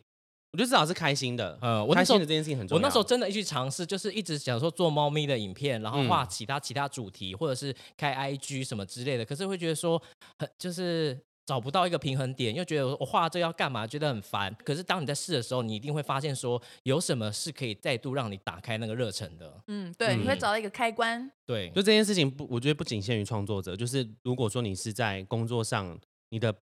[0.51, 1.57] 我觉得至少是开心的。
[1.61, 2.79] 呃我开心的这件事情很重要。
[2.79, 9.23] 我那时候真的一去尝试，就是一直想说做猫咪的影片，然后画嗯其他其他主题，或者是开 IG 什么之类的。
[9.23, 10.01] 可是会觉得说，
[10.39, 14.53] 很就是找不到一个平衡点，又觉得我画这要干嘛，觉得很烦。
[14.65, 19.61] 可是当你在试的时候，你一定会发现说，有什么是可以再度让你打开那个热忱的。
[19.67, 21.31] 嗯，对，你会嗯找到一个开关。
[21.45, 25.97] 对，就这件事情不，我觉得不仅限于创作者，就是如果说你是在工作上，
[26.29, 26.53] 你的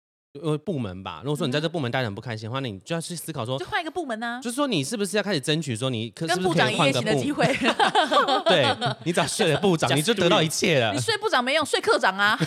[0.43, 7.45] 呃部门吧，如果说你在嗯这部门待得很不开心的话，那你就要去思考说就，换一个部门呢、就是说你是不是要开始争取说你可是跟部不是可以长一夜情的机会。
[8.45, 10.99] 对你只要睡了部长， 你就得到一切了你。
[10.99, 12.37] 睡部长没用，睡科长啊。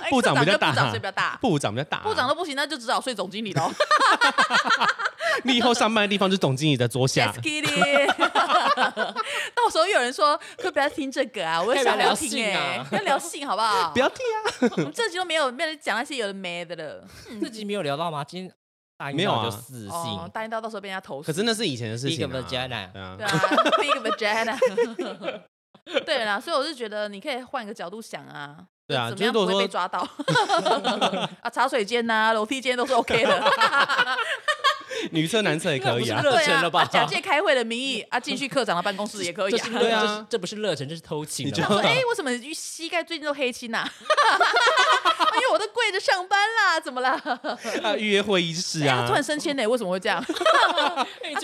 [0.00, 1.38] 哎 部长比较科跟部大长睡比较大。
[1.40, 3.70] 部长比较大，部长都不行，那就只好睡总经理喽。
[5.44, 7.42] 你以后上班的地方就是总经理的桌下 Just。
[7.42, 8.06] kidding。
[9.54, 11.60] 到时候又有人说，可不要听这个啊？
[11.60, 13.90] 我可以不要聊性哎、要聊性好不好？
[13.92, 14.72] 不要听啊！
[14.76, 16.95] 我们这集都没有没有讲那些有的没的了。
[17.40, 18.22] 自己没有聊到吗？
[18.24, 18.52] 今天
[18.98, 21.26] 大没有啊就死信，哦，答应到到时候被人家投诉。
[21.26, 22.28] 可是那是以前的事情、啊。
[22.28, 23.38] Big vagina 对啊对，啊
[23.78, 25.42] ，big vagina。
[26.04, 28.56] 对啦，所以我是觉得你可以换一个角度想啊。
[28.88, 30.00] 对啊怎么样不会就是如果说被抓到？
[31.42, 33.40] 啊，茶水间呐、楼梯间都是 OK 的。
[35.12, 39.68] 女厕男厕也可以啊热 对啊忱了吧啊假借开会的名义啊，进去科长的办公室也可以啊。
[39.78, 41.74] 对啊这不是热忱，这是偷情你就了吧。
[41.76, 43.88] 说 哎、为什么膝盖最近都黑青呐、
[45.34, 47.20] 因为我都跪着上班啦，怎么啦？
[47.82, 50.22] 啊，预约会议室哎、啊突，然升迁呢，为什么会这样？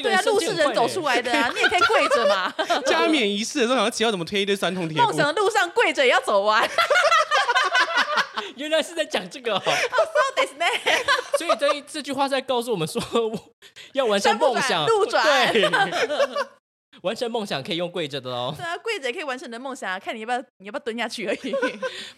[0.02, 2.52] 对啊，路是人走出来，的啊，你也可以跪着嘛。
[2.86, 5.14] 加冕仪式的时候，想要奇怪怎么推一堆酸痛贴梦。
[5.14, 6.68] 想的路上跪着也要走完。
[8.56, 9.62] 原来是在讲这个哦。
[10.36, 10.66] 对 呢，
[11.38, 13.00] 所以这一这句话是在告诉我们说，
[13.94, 15.68] 要完成梦想，路转对，
[17.02, 18.54] 完成梦想可以用跪着的哦。
[18.56, 21.54] 对啊，跪着也可以完成你的梦想啊，看你要不要你要不要蹲下去而已。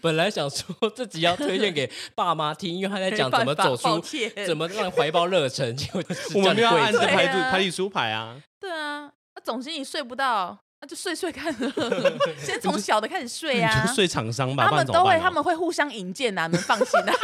[0.00, 4.00] 本来想说自己要推荐给爸妈听，因为他在讲怎么走出，
[4.46, 6.02] 怎么让怀抱热忱，结果
[6.34, 8.36] 我们没有要按着对啊排排列出牌啊。
[8.60, 11.50] 对啊，那总经理睡不到，那就睡睡看，
[12.44, 13.94] 先从小的开始睡你啊就。
[13.94, 17.14] 睡厂商吧，他们都会，他们会互相引荐呐，你们放心啊。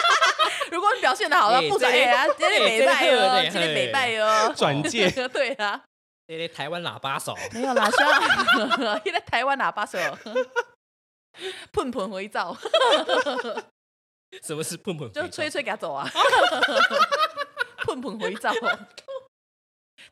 [0.70, 5.82] 如果你表现的好了，哎部长这哎啊，今天美拜哦，这个今天美拜哦，转介 对啊，
[6.26, 9.98] 对台湾喇叭手，没有啦，希望现在台湾喇叭手，
[11.72, 12.54] 碰碰回照。
[14.42, 15.10] 什么是碰碰？
[15.10, 16.06] 就吹吹给他走啊，
[17.86, 18.52] 碰碰回照。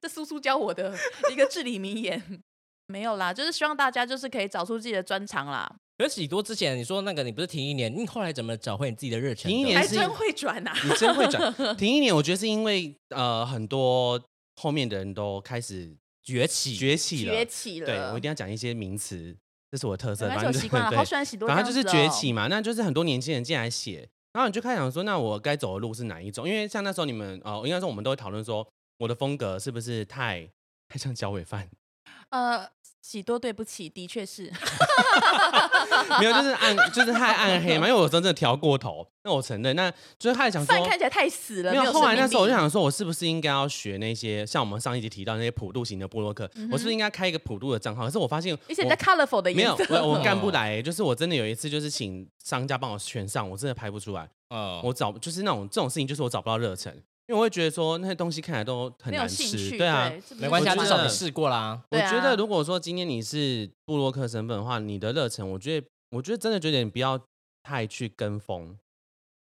[0.01, 0.95] 这苏苏教我的
[1.31, 2.43] 一个至理名言，
[2.89, 9.51] 没有啦，就是希望大家就是可以找出自己的专长啦，可是喜多之前你说那个你不是停一年，你后来怎么找回你自己的热情？
[9.51, 11.53] 停一年是还真会转呐、你真会转。
[11.77, 14.21] 停一年，我觉得是因为呃很多
[14.57, 17.35] 后面的人都开始崛起，崛起了。
[17.35, 17.87] 崛起了。
[17.87, 19.37] 对我一定要讲一些名词，
[19.71, 20.29] 这是我的特色。
[20.53, 21.83] 习惯了，好喜欢喜多这反样子、哦。
[21.83, 26.49] 正就是崛起嘛，那就是很多年轻人进来写，然后你就开始想说，那我该走的路是哪一种？
[26.49, 28.67] 因为像那时候你们呃，应该说我们都会讨论说，
[28.99, 30.49] 我的风格是不是太
[30.89, 31.69] 太像脚尾饭？
[32.31, 32.69] 呃，
[33.09, 34.51] 喜多，对不起，的确是。
[36.19, 37.87] 没有，就是暗，就是太暗黑嘛。
[37.89, 39.89] 因为我真的调过头，那我承认，那
[40.19, 40.75] 就是开始想说。
[40.75, 46.51] 饭看起来太死了，没有，有后来那时候我就想说，我是不是应该要学那些像我们上一集提到那些普渡型的部落客？
[46.73, 48.05] 我是不是应该开一个普渡的账号？
[48.07, 54.29] 可是我发现我而且在 colorful 的没有颜，色，我我干不来、就是我真的有一次就是请商家帮我选上，我真的拍不出来。
[54.49, 56.93] 呃，我找就是那种这种事情，就是我找不到热忱，
[57.29, 59.77] 因为我会觉得说那些东西看起来都很没有难吃。
[59.77, 60.09] 对啊。
[60.11, 61.83] 这不是没关系啊，我觉得至少你试过啦。
[61.91, 67.21] 我对啊觉得如果说今天你是布洛克身份的话，你的热忱，我觉得我觉得真的觉得你不要
[67.63, 68.79] 太去跟风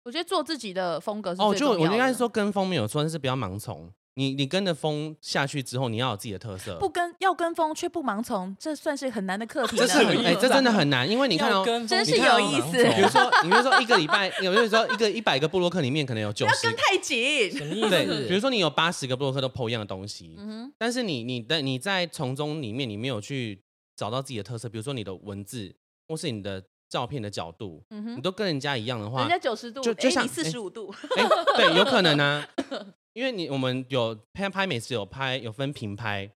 [0.06, 3.92] 我觉得做自己的风格是哦，最重要的就我应该是说跟风没有错，但是不要盲从。
[4.18, 6.78] 你你跟着风下去之后，你要有自己的特色。
[6.80, 9.76] 不跟要跟风却不盲从，这算是很难的课题。
[9.76, 17.52] 这是很哎、这真的很难，因为你看哦，跟风真是有意思比如说，你比如说一个礼拜，有比如说一个一百个布洛克里面可能有九十要跟太紧。
[17.52, 17.90] 什么意思？
[17.90, 23.62] 对，比如说你有八十个布洛克都 PO 一样的东西，嗯哼，但是你你的你在从中里面你没有去
[23.98, 25.76] 找到自己的特色，比如说你的文字
[26.08, 32.48] 或是你的照片的角度，嗯哼，你都跟人家一样的话人，家九十度，哎，就就像你四十五度，哎、对，有可能啊，
[33.16, 36.30] 因为你我们有拍拍美食有拍有分平拍，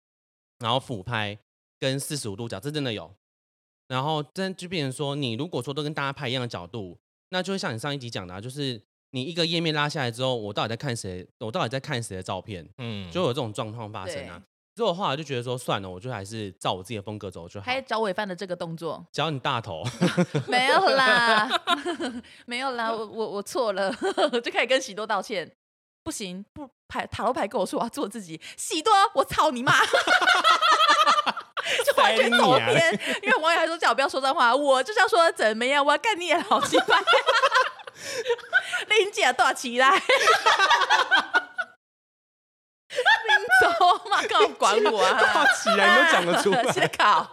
[0.59, 1.39] 然后俯拍
[1.81, 3.11] 跟四十五度角，这真的有。
[3.89, 6.99] 然后真就变成说，你如果说都跟大家拍一样的角度，
[7.31, 8.79] 那就会像你上一集讲的、啊，就是
[9.13, 11.27] 你一个页面拉下来之后，我到底在看谁？
[11.39, 12.69] 我到底在看谁的照片？
[12.77, 14.43] 嗯，就有这种状况发生啊。
[14.75, 17.65] 所以我后来就觉得说，算了，我就还是照我自己的风格走就好。
[17.65, 19.83] 还找尾饭的这个动作只要你大头
[20.47, 21.49] 没有啦，
[22.45, 23.91] 没有啦，我我我错了，
[24.45, 25.51] 就开始跟喜多道歉。
[26.07, 29.73] 不行，不牌塔罗牌跟我说我要做自己，喜多，我操你妈！
[31.85, 36.97] 就完全走偏，因为网友还说叫我不要说脏话，我就是要说怎么样，我要干你也好奇怪，
[38.87, 40.01] 林姐多期待， 林
[43.61, 45.21] 总嘛，干嘛管我啊？
[45.35, 47.29] 大起来你都讲得出来写考，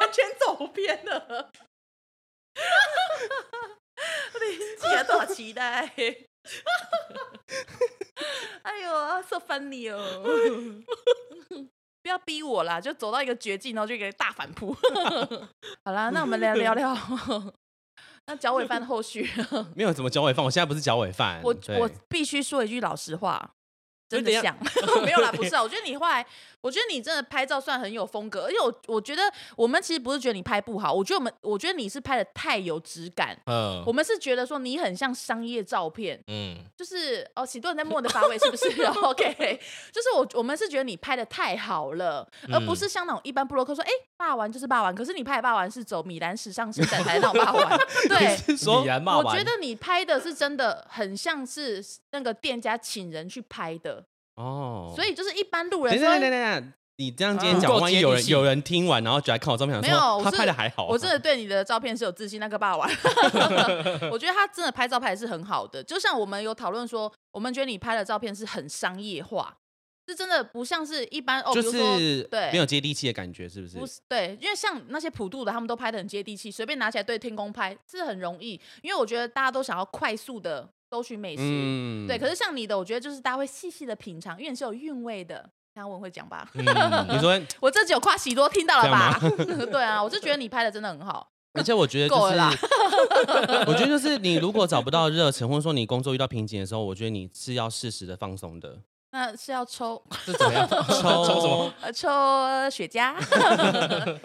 [0.00, 1.52] 完全走偏了。
[4.40, 5.92] 林姐多期待。
[8.62, 9.98] 哎呦，so funny 哦！
[12.02, 14.74] 不要逼我啦，就走到一个绝境，然后就一个大反扑。
[15.84, 16.96] 好啦，那我们来聊聊
[18.26, 19.28] 那脚尾饭的后续。
[19.74, 21.40] 没有什么脚尾饭，我现在不是脚尾饭。
[21.42, 23.50] 我我必须说一句老实话，
[24.08, 24.56] 真的就像
[25.04, 25.62] 没有啦，不是啊。
[25.62, 26.24] 我觉得你后来，
[26.66, 29.22] 我觉得你真的拍照算很有风格，而且我我觉得
[29.56, 33.38] 我们其实不是觉得你拍不好，我觉得我们我觉得你是拍的太有质感。
[33.46, 38.82] 嗯我们是觉得说你很像商业照片，嗯，就是哦，喜多人在摸你的发尾是不是？
[39.02, 39.60] OK，
[39.92, 48.36] 就是我我们是觉得你拍的太好了，而不是像那种一般布洛克说，哎、霸王就是霸王，可是你拍的霸王是走米兰时尚伸展台那种霸王， 对。
[48.36, 54.04] 是说我觉得你拍的是真的很像是那个店家请人去拍的，
[54.36, 62.88] 哦，所以就是一般路等一人说下等一下等一下，你这样今天不讲，万一有人有人听完，然后就来看我照片，想没有说他是拍的还好啊，我真的对你的照片是有自信，那个霸王，
[64.10, 65.82] 我觉得他真的拍照拍的是很好的。
[65.82, 69.56] 就像我们有讨论说，我们觉得你拍的照片是很商业化，
[70.08, 73.78] 是真的不像是一般哦，就比如说是对没有接地气的感觉，是不是？
[73.78, 78.60] 不是对，因为像那些普渡的，他们都拍的很接地气，随便拿起来对天空拍是很容易。
[78.82, 82.18] 因为我觉得大家都想要快速的搜寻美食，嗯对。
[82.18, 85.48] 可是像你的，我觉得就是大家会细细的品尝，因为你是有韵味的。
[85.74, 86.64] 刚文会讲吧，嗯
[87.10, 89.20] 你说， 我这集有夸喜多听到了吧？
[89.70, 91.28] 对啊，我就觉得你拍的真的很好。
[91.52, 92.50] 而且我觉得 就是够了啦，
[93.66, 98.78] 我觉得就是你如果找不到热忱，或者说你工作遇到瓶颈的时候，我觉得你是要适时的放松的。
[99.12, 100.66] 那是要抽是怎么样？
[100.66, 101.72] 抽抽什么？
[101.82, 102.08] 呃抽
[102.70, 103.14] 雪茄，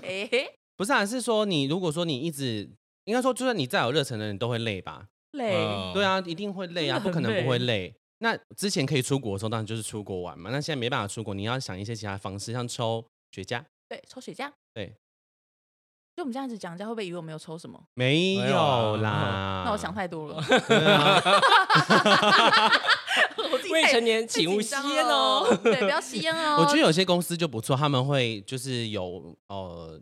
[0.02, 2.70] 哎、嘿，不是啊，是说你如果说你一直，
[3.04, 5.08] 应该说就算你再有热忱的人，都会累吧？
[5.32, 5.56] 累。
[5.56, 7.96] 嗯对啊，一定会累啊，真的很不可能不会累累。
[8.20, 10.50] 那之前可以出国的时候，当然就是出国玩嘛。
[10.52, 13.64] 那现在没办法出国，你要想一些其他方式，像抽雪茄。
[13.90, 14.50] 对，抽雪茄。
[14.74, 14.94] 对，
[16.16, 17.82] 就我们这样子讲，人家会不会以为我没有抽什么？
[17.96, 19.64] 没没有啦。
[19.66, 20.42] 那我想太多了。
[20.68, 21.20] 对啊
[23.52, 25.58] 我自己太未成年太请勿吸紧张烟哦了。
[25.64, 26.58] 对，不要吸烟哦。
[26.62, 30.00] 我觉得有些公司就不错，他们会就是有呃，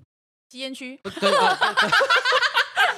[0.50, 1.00] 吸烟区，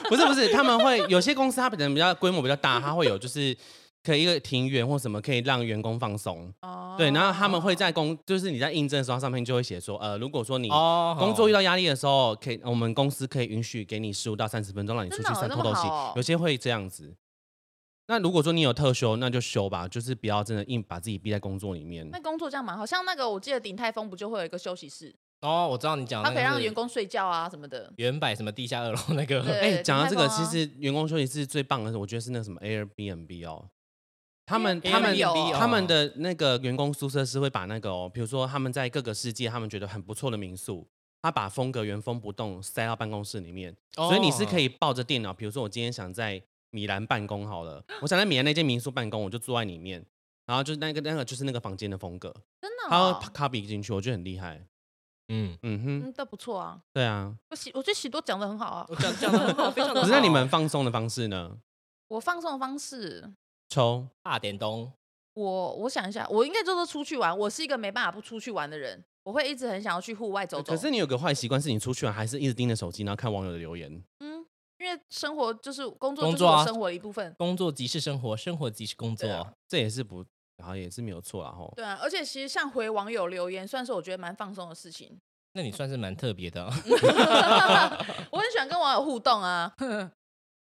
[0.10, 3.56] 不是不是，他们会有些公司它可能比较规模比较大，它会有就是
[4.04, 6.54] 可以一个庭园或什么可以让员工放松。
[6.62, 15.88] 哦对，然后他们会在公，就是你在应征的时候，上面就会写说，呃，如果说你哦工作遇到压力的时候，可以我们公司可以允许给你十五到三十分钟，让你出去散透透气。
[16.16, 17.16] 有些会这样子。
[18.08, 22.20] 那如果说你有特休，那就休吧，就是不要真的硬把自己逼在工作里面那。
[22.20, 27.92] 工作这样蛮好，像那个我记得鼎泰丰不就会有一个休息室，哦，我知道你讲他可以让员工睡觉啊什么的。
[27.98, 33.70] 原版什么地下二楼那个，对哎，讲到这个，其实员工休息室最棒的是，我觉得是那个什么 Airbnb 哦。
[34.46, 35.18] 他们他们
[35.54, 40.88] 他们的那个员工宿舍是会把那个哦，比如说他们在各个世界他们觉得很不错的民宿，
[41.22, 50.06] 他把风格原封不动塞到办公室里面，所以你是可以以抱着电脑，比如说我今天想在米兰办公好了，我想在米兰那间民宿办公，我就坐在里面，
[50.46, 52.30] 然后就那个那个就是那个房间的风格，
[52.60, 54.66] 真的、他哦会，copy 进去，我觉得很厉害。
[55.32, 56.80] 嗯，嗯哼，嗯，这不错啊。
[56.94, 57.34] 对啊。
[57.50, 58.86] 我喜，我觉得喜多讲的很好啊。
[58.90, 61.58] 我讲讲的很好，非常 的可是那你们放松的方式呢？
[62.10, 63.32] 我放松的方式，
[63.70, 64.92] 抽大点东，
[65.34, 67.36] 我我想一下，我应该就是出去玩。
[67.38, 70.74] 我是一个没办法不出去玩的人，我会一直很想要去户外走走。
[70.74, 73.90] 可是你有个坏习惯，是你出去玩还是一直盯着手机，然后看网友的留言。
[74.20, 74.46] 嗯，
[74.78, 77.34] 因为生活就是工作，工作啊生活的一部分。
[77.38, 79.26] 工作即是生活，生活即是工作。
[79.26, 80.26] 对啊这也是不，
[80.62, 81.74] 好像也是没有错啦吼。
[81.76, 85.20] 对啊，而且其实像回网友留言，算是我觉得蛮放松的事情。
[85.54, 86.72] 那你算是蛮特别的啊、
[88.32, 89.74] 我很喜欢跟网友互动啊。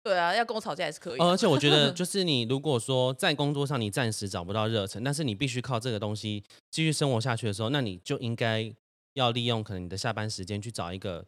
[0.03, 8.73] 对啊，要跟我吵架也是可以而且我觉得， 就是你如果说在工作上你暂时找不到热忱，但是你必须靠这个东西继续生活下去的时候，那你就应该
[9.13, 11.27] 要利用可能你的下班时间去找一个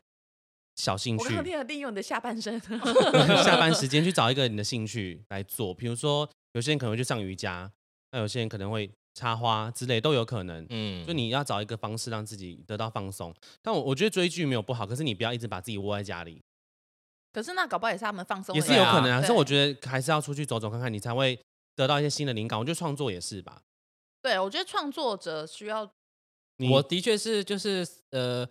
[0.76, 2.58] 小兴趣我刚，刚听了利用你的下半身。
[3.44, 5.74] 下班时间去找一个你的兴趣来做。
[5.74, 7.70] 比如说，有些人可能会去上瑜伽，
[8.12, 10.64] 那有些人可能会插花之类都有可能。
[10.70, 13.34] 嗯，就你要找一个方式让自己得到放松。
[13.60, 16.40] 但我我觉得追剧没有不好，可是你不要一直把自己窝在家里，
[17.32, 19.20] 可是那搞不好也是他们放松也，是有可能啊。
[19.20, 21.38] 可是我觉得还是要出去走走看看，你才会
[21.74, 22.58] 得到一些新的灵感。
[22.58, 23.62] 我觉得创作也是吧。
[24.20, 25.90] 对，我觉得创作者需要
[26.70, 28.48] 我的确是就是呃，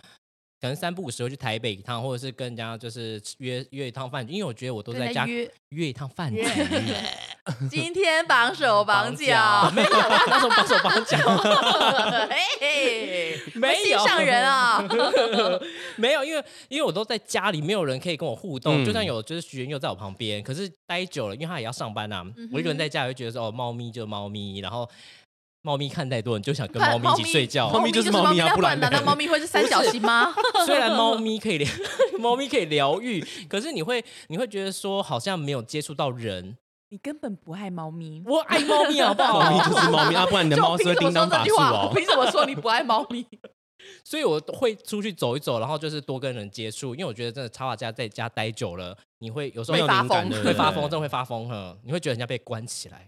[0.62, 6.38] 可能三不五时会去台北一趟，或者是跟人家就是约约一趟饭局，因为我觉得我都在家约约一趟饭局。
[6.40, 6.48] 约。
[7.72, 11.18] 今天绑手绑脚，没有，那时候绑手绑脚，
[12.30, 14.88] 嘿嘿，没有心上人啊！
[15.98, 18.84] 没有，因为因为我都在家里，没有人可以跟我互动。
[18.84, 22.24] 嗯就算有，就是徐元佑在我旁边，可是待久了，因为他也要上班啊。
[22.38, 24.88] 嗯我一个人在家，会觉得说哦，猫咪就猫咪，然后
[25.64, 27.70] 猫咪看太多，你就想跟猫咪一起睡觉。
[27.70, 30.34] 猫咪就是猫咪啊不然难道猫咪会是三角形吗？
[30.66, 31.68] 虽然猫咪可以疗，
[32.20, 36.58] 猫咪可以疗愈，可是你会你会觉得说好像没有接触到人。
[36.90, 38.22] 你根本不爱猫咪。
[38.26, 39.40] 我爱猫咪好不好？
[39.40, 41.70] 猫咪就是猫咪 啊，不然你的猫是会叮当法术说这句话？
[41.72, 41.96] 哦我。
[41.96, 43.26] 凭什么说你不爱猫咪？
[44.04, 51.78] 所以我会出去走一走，然后就是多跟人接触，因为我觉得真的插画家在家待久了，你会有时候没有发疯灵感的，会发疯，真的会发疯哈！
[51.84, 53.08] 你会觉得人家被关起来。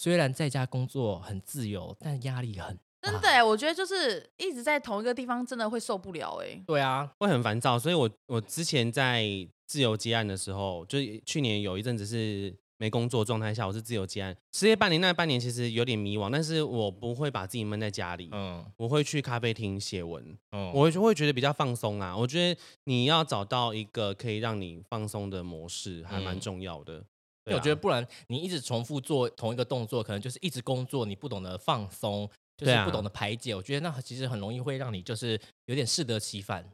[0.00, 6.58] 虽然在家工作很自由，但压力很真的欸，我觉得就是一直在同一个地方，真的会受不了哎。
[6.66, 9.22] 对啊，会很烦躁，所以我我之前在
[9.66, 22.16] 自由接案的时候，就是去年有一阵子是没工作状态下，我是自由接案，失业半年，那半年其实有点迷惘，但是我不会把自己闷在家里，嗯我会去咖啡厅写文，嗯，我会就会觉得比较放松啊。
[22.16, 27.04] 我觉得你要找到一个可以让你放松的模式，还蛮嗯重要的。
[27.46, 33.54] 因为我觉得不然你一直重复做同一个动作，可能就是一直工作，你不懂得放松，就是不懂得排解。
[33.54, 36.64] 我觉得那其实很容易会让你就是有点适得其反。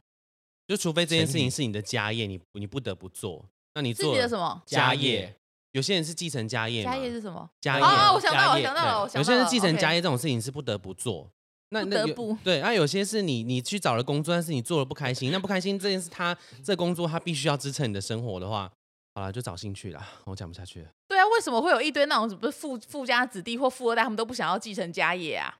[0.67, 3.45] 就除非这件事情是你的家业，你你不得不做，
[3.75, 5.35] 那你是做了你的什么家家业业？
[5.71, 7.49] 有些人是继承家业，家业是什么？
[7.61, 11.29] 家业啊，我想到了，家业我想到了，我想有些人继承家业这种事情是不得不做，
[11.69, 18.69] 那那有不得不对，那、有些是你你去找了工作，但是你做了不开心，那不开心这件事他这工作他必须要支撑你的生活的话，
[19.17, 20.07] 好了，就找兴趣啦。
[20.25, 25.55] 我讲不下去了，对啊，为什么会有一堆那种什么富富家子弟或富二代，他们都不想要继承家业啊？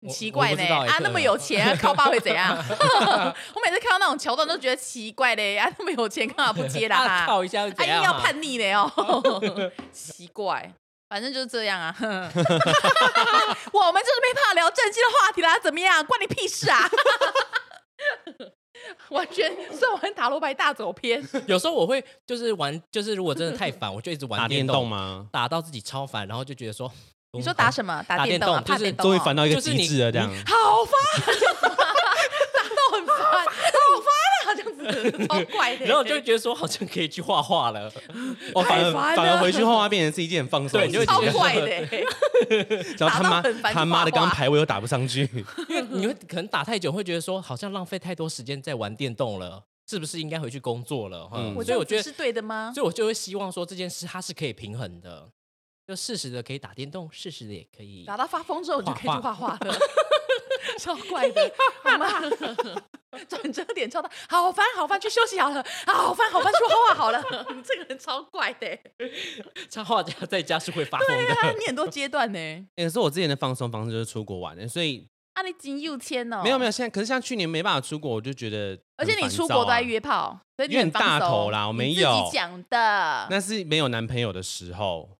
[0.00, 2.56] 很奇怪呢、啊，那么有钱，靠爸会怎样？
[2.56, 6.96] 我每次看到那种桥段都觉得奇怪嘞，啊，那么有钱干嘛不接啦？
[7.04, 8.04] 啊靠一下会啊，硬怎样啊？
[8.06, 8.90] 要叛逆的哦，
[9.92, 10.72] 奇怪，
[11.10, 11.94] 反正就是这样啊。
[12.00, 12.40] 我们就是
[14.22, 16.02] 没办法聊正经的话题啦，怎么样？
[16.06, 16.88] 关你屁事啊！
[19.10, 25.26] 完全算完塔罗牌大走偏， 有时候我会就是玩，就是如果真的太烦， 我就一直玩打电动动吗？
[25.32, 26.90] 打到自己超烦，然后就觉得说，
[27.32, 28.02] 你说打什么？
[28.08, 28.60] 打打电动啊？
[28.60, 29.22] 就是怕电动、终于哦？
[29.24, 30.28] 烦到一个就是你极致了，这样。
[30.46, 30.92] 好烦，
[32.54, 34.79] 打到很烦，好烦啊，这样子
[35.26, 35.86] 超怪的。
[35.90, 37.90] 然后就会觉得说好像可以去画画了，
[38.54, 41.32] 哦，反而反而回去画画变成是一件很放松对你就会觉得。
[41.32, 42.06] 超怪的欸，
[42.98, 45.28] 然后他妈他妈的，刚排位又打不上去，
[45.68, 49.62] 因为你会可能打太久，会觉得说好像浪费太多时间在玩电动了。
[49.88, 51.26] 是不是应该回去工作了？
[51.26, 52.70] 哈、嗯我所以我觉得是对的吗？
[52.72, 55.28] 所以我就会希望说这件事它是可以平衡的，
[55.84, 59.74] 就适时的可以打电动，适时的也可以打到发疯之后，你就可以去画画画了，
[60.80, 61.52] 超怪的，
[61.84, 62.08] 好吗？
[63.28, 67.22] 转折点超大，好烦好烦，去休息好了，好烦好烦，去画画好了。
[67.54, 68.80] 你 这个人超怪的欸，
[69.68, 71.34] 插画家在家是会发疯的。
[71.34, 72.38] 啊你很多阶段呢。
[72.38, 83.26] 欸可是我之前的放松方式就是出国玩的，所以啊，你仅有签哦，没有没有，现在可是像去年没办法出国，我就觉得而且你出国都在，约炮，所以你很大头啦我没有自己有讲的。
[83.28, 85.10] 那是没有男朋友的时候。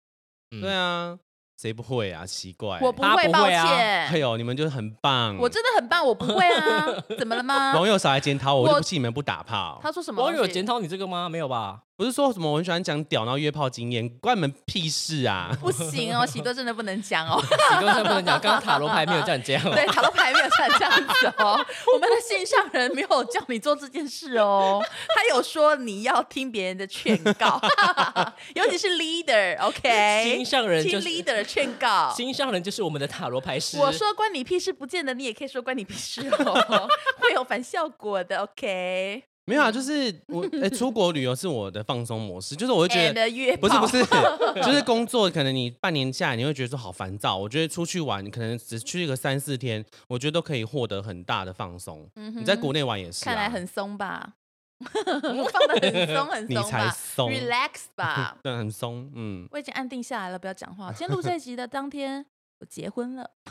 [0.53, 1.17] 嗯对啊，
[1.61, 2.25] 谁不会啊？
[2.25, 5.37] 奇怪，我不会，抱不会啊哎，呦，你们就是很棒。
[5.37, 6.87] 我真的很棒，我不会啊，
[7.19, 7.75] 怎么了吗？
[7.75, 9.79] 网友少来检讨我，我我就不信你们不打炮。
[9.83, 10.23] 他说什么？
[10.23, 11.29] 网友有检讨你这个吗？
[11.29, 11.81] 没有吧？
[12.01, 15.55] 不是说什么我很喜欢讲屌，然后约炮经验，关你们屁事啊！
[15.61, 17.39] 不行哦，喜多真的不能讲哦。
[17.43, 19.75] 喜多真的不能讲，刚刚塔罗牌没有叫你这样哦。
[19.75, 21.63] 对，塔罗牌没有叫你这样子哦。
[21.93, 24.83] 我们的线上人没有叫你做这件事哦，
[25.15, 27.61] 他有说你要听别人的劝告，
[28.57, 32.15] 尤其是 leader，OK，、心上人听就是 leader 的劝告。
[32.17, 33.77] 心上人就是我们的塔罗牌师。
[33.77, 36.89] 我说关你屁事，不见得你也可以说关你屁事哦，
[37.19, 39.25] 会有反效果的，OK。
[39.51, 44.05] 没有啊，就是我哎、出国旅游是我的放松模式，就是我会觉得不是不是，
[44.63, 52.09] 就是工作可能你半年下来你会觉得说好烦躁，我觉得出去玩可能只去个三四天，我觉得都可以获得很大的放松。
[52.15, 54.35] 嗯哼你在国内玩也是、啊，看来很松吧？
[54.81, 58.39] 放的很松很你才松吧，relax 吧。
[58.43, 59.47] 对，很松，嗯。
[59.51, 60.93] 我已经安定下来了，不要讲话。
[60.93, 62.25] 今天录这一集的当天，
[62.61, 63.31] 我结婚了。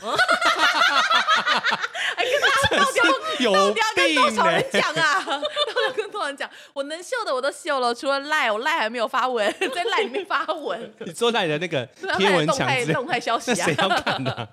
[2.16, 3.04] 哎，跟大家到底要
[3.40, 5.24] 有到底要跟多少人 讲啊？
[5.24, 5.42] 到底
[5.88, 6.48] 要跟多少人讲？
[6.74, 14.48] 我能秀的我都秀了，除了赖，我赖还没有发文， 在赖里面发文，你坐在你的那个对啊贴文动墙之态动态消息啊，谁要看呢、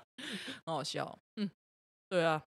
[0.64, 1.18] 很好笑。
[1.36, 1.50] 嗯，
[2.08, 2.42] 对啊，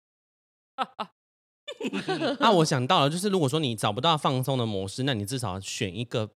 [2.38, 6.30] 那，我想到了，就是如果说你找不到放松的模式，那你至少选一个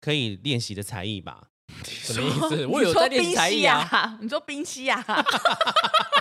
[0.00, 1.48] 可以练习的才艺吧。
[1.84, 2.66] 什么意思？
[2.66, 3.88] 我 你说有在练习冰溪才艺啊。
[3.90, 4.16] 啊？
[4.20, 5.04] 你说冰西啊？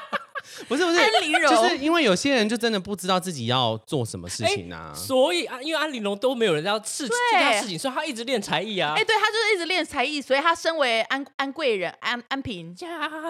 [0.68, 4.94] 不是不是，安陵容就是因为有些人就真的不知道自己要做什么事情啊。
[4.94, 8.94] 所以啊，因为安陵容都没有人要事这对件事情，所以他一直练才艺啊。
[8.96, 12.74] 哎，对他就是一直练才艺，所以他身为安安贵人安安平。
[12.76, 12.90] 江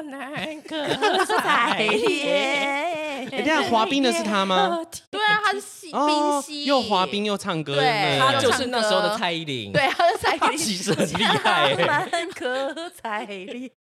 [0.10, 0.86] 南可
[1.26, 3.28] 才采耶！
[3.32, 4.80] 哎，这样滑冰的是他吗？
[5.12, 9.72] 对啊，他是西冰哦，溪，又滑冰又唱歌，对对他就是那时候的蔡依林。
[9.72, 13.72] 对，他是才他其实很厉害欸江南可采丽，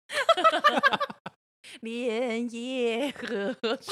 [1.80, 3.88] 莲叶何八卷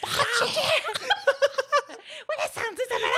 [0.00, 0.08] 八
[0.46, 0.62] 卷，
[2.26, 3.14] 我的嗓子怎么了？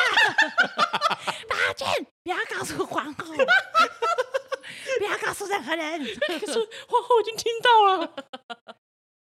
[1.48, 1.84] 八戒，
[2.22, 3.34] 不要告诉皇后，
[4.98, 6.00] 不要告诉任何人。
[6.00, 6.52] 可是
[6.88, 8.14] 皇后已经听到了。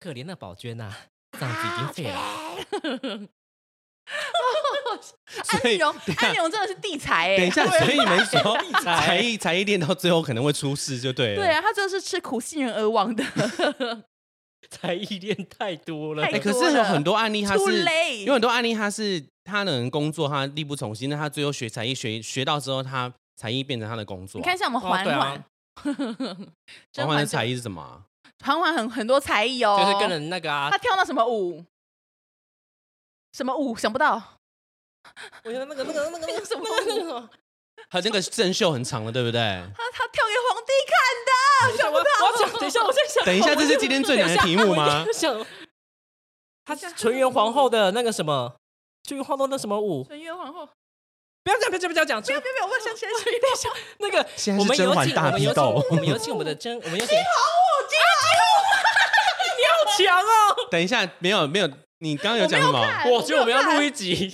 [0.00, 0.92] 可怜的宝娟呐、
[1.32, 3.28] 嗓子已经废了。
[5.48, 7.36] 安陵容，等一下安陵容真的是地才哎。
[7.38, 11.36] 等一下，所以你们说才才艺才艺练到最后可能会出事，就对了。
[11.36, 13.24] 对啊，他真的是吃苦杏仁而亡的。
[14.70, 16.22] 才艺练太多了。
[16.22, 25.44] 太哎、可是有很多案例他是有很多案例他是他能工作，他力不从心，那他最后学才艺学学到之后，他才艺变成他的工作啊、你看，像我们环甄嬛
[27.08, 28.04] 环的才艺是什么啊、
[28.44, 31.64] 嬛嬛很很多才艺哦，就是跟人那个啊他，跳那什么舞，
[33.32, 33.74] 什么舞？
[33.76, 34.22] 想不到，
[35.44, 37.30] 我觉得那个那个那个那个什么那个那个，
[37.90, 39.40] 他那个正秀很长的，对不对？
[39.40, 40.96] 他他跳给皇帝看
[41.28, 42.02] 的，想不我
[42.38, 45.04] 讲，等一下，我在想，等一下，这是今天最难的题目吗？
[46.64, 48.56] 他是纯元皇后的那个什么，
[49.06, 50.02] 纯元皇后那什么舞？
[50.04, 50.66] 纯元皇后，
[51.44, 55.84] 不要讲，不要讲，不要讲，没有没有没有，我想起来纯元皇后，那个现在是我们有请，甄嬛大我们有请，批斗。
[55.90, 57.08] 我们有请我们的甄，我们有请。
[57.08, 57.26] 金红
[57.68, 57.84] 武，
[59.60, 60.68] 你好强哦！
[60.70, 61.68] 等一下，没有没有，
[62.04, 62.86] 你刚刚有讲什么？
[63.10, 64.30] 我觉得我们要录一集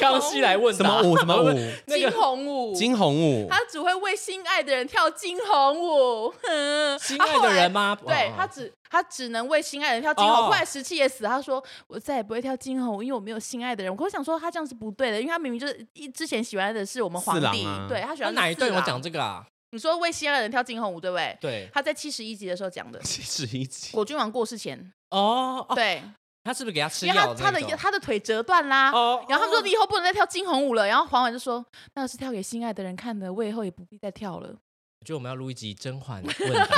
[0.00, 1.16] 康熙来问答什么舞？
[1.18, 1.52] 什么舞？
[1.52, 3.46] 金 那个红舞，金红舞。
[3.50, 7.70] 他只会为心爱的人跳金红舞，哼 心爱的人？
[7.70, 7.94] 吗？
[8.06, 10.34] 对他只他只能为心爱的人跳金红。
[10.34, 13.94] 哦后来十七也死，他说我再也不会跳金红舞，因为我没有心爱的人。
[13.94, 19.44] 我想说他这样是不对的，因为他明明就是一之前喜欢的是我们皇帝，对他喜那欢哪一段我讲这个啊？
[19.72, 21.36] 你说为心爱的人跳金红舞，对不对？
[21.40, 23.00] 对，他在七十一集的时候讲的。
[23.00, 24.78] 七十一集，果郡王过世前，
[25.10, 26.00] 哦哦，对，
[26.44, 31.64] 他是不是给他吃因为药他他的他的腿折断啦，哦，然后他们说哦你以后不能再跳惊鸿舞了，然后黄婉就说
[31.94, 34.48] 那个是跳给心爱的人看的，我以后也不必再跳了。
[34.48, 36.66] 我觉得我们要录一集甄嬛问答。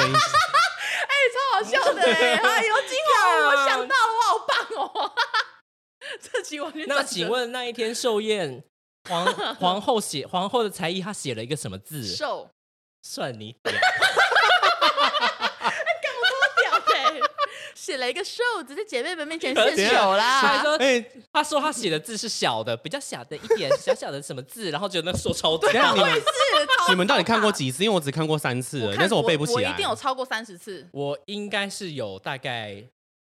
[1.37, 5.13] 超好笑的哎、哎呦，惊鸿舞，我想到了，我好棒哦！
[6.23, 8.63] 这集完全那请问那一天寿宴，
[9.09, 12.07] 皇 皇后写皇后的才艺，她写了一个什么字？
[12.07, 12.49] 寿
[13.03, 13.73] 算你屌！
[16.63, 17.21] 屌哎、
[17.87, 20.61] 写了一个瘦子，在姐妹们面前献丑还啦。
[20.61, 26.21] 说哎，他说他写的字是小的，比较小的一点，小小的什么字，然后觉得那说超对等一下你们是
[26.89, 27.85] 你们到底看过几次？
[27.85, 29.71] 因为我只看过三次了，但是我背不起来。
[29.71, 30.85] 我一定有超过三十次。
[30.91, 32.83] 我应该是有大概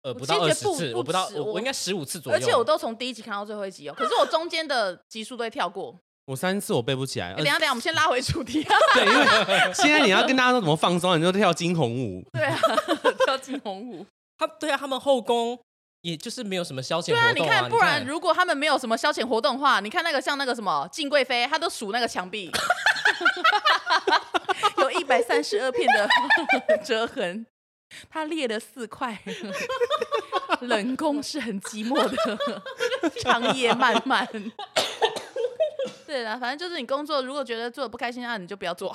[0.02, 5.96] 呃不到二十次，我不到止我应该十五次左右，而且我都从第一集看到最后一集哦，可是我中间的集数都会跳过。
[6.26, 7.30] 我三次我背不起来。
[7.34, 8.76] 欸等一下等一下，我们先拉回主题啊。
[8.96, 12.24] 对，因为现在你要跟大家说怎么放松，你就跳惊鸿舞。
[12.34, 12.60] 对啊，
[13.26, 14.04] 跳惊鸿舞。
[14.40, 15.60] 他对啊，他们后宫
[16.02, 22.50] 也就是没有什么消遣对啊，你看，不然如果他们没有什么消遣活动的话，你看那个像那个什么敬贵妃，她都数那个墙壁，
[24.80, 26.10] 有一百三十二片的
[26.84, 27.46] 折痕，
[28.10, 29.22] 她裂了四块。
[30.62, 32.50] 冷宫是很寂寞的，
[33.22, 34.28] 长夜漫漫。
[36.10, 38.92] 对啦，反正就是你工作如果觉得做的不开心啊，你就不要做。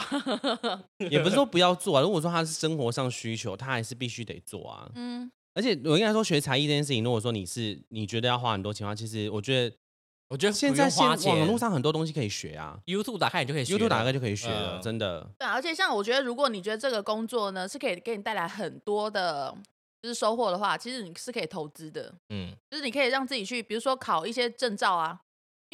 [0.98, 4.90] 也不是说不要做啊，如果说他是生活上需求，他还是必须得做啊。
[4.96, 9.76] 嗯，而且我应该说学才艺这件事情，如果说你是你觉得要花很多钱的话，其实我觉得
[10.28, 15.20] 我觉得现在现网络上很多东西可以学啊 YouTube 打开你就可以学，YouTube 打开就可以学了，嗯真的。
[15.38, 19.54] 对啊，而且像我觉得，如果你觉得这个工作呢是可以给你带来很多的，
[20.02, 22.12] 就是收获的话，其实你是可以投资的。
[22.30, 25.20] 嗯，就是你可以让自己去，比如说考一些证照啊，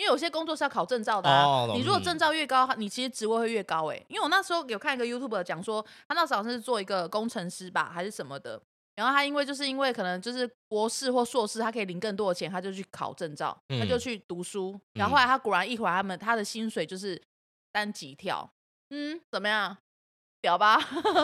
[0.01, 1.45] 因为有些工作是要考证照的啊。
[1.45, 8.59] 哦你如果嗯证照越高，你其实职位会越高哎、因为我那时候有看一个 YouTube 讲说，他那时候好像是做一个工程师吧，还是什么的。
[8.97, 14.81] 然后他因为就是因为可能就是博士或硕士，他可以领更多的钱，他就去考证照，他就嗯去读书。
[14.95, 17.21] 然后后来他果然一会儿他们他的薪水就是
[17.71, 18.51] 单级跳，
[18.89, 19.77] 嗯，怎么样？
[20.41, 20.79] 屌吧？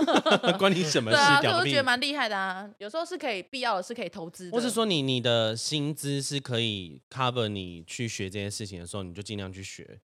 [0.58, 1.42] 关你什么 对啊，事？
[1.42, 1.84] 屌屁所以我就觉得！
[1.84, 2.68] 蛮厉害的啊。
[2.78, 9.98] 有时候是可以必要的是可以投资的，或是说你你的薪资是可以 cover 你去学这些事情的时候，你就尽量去学。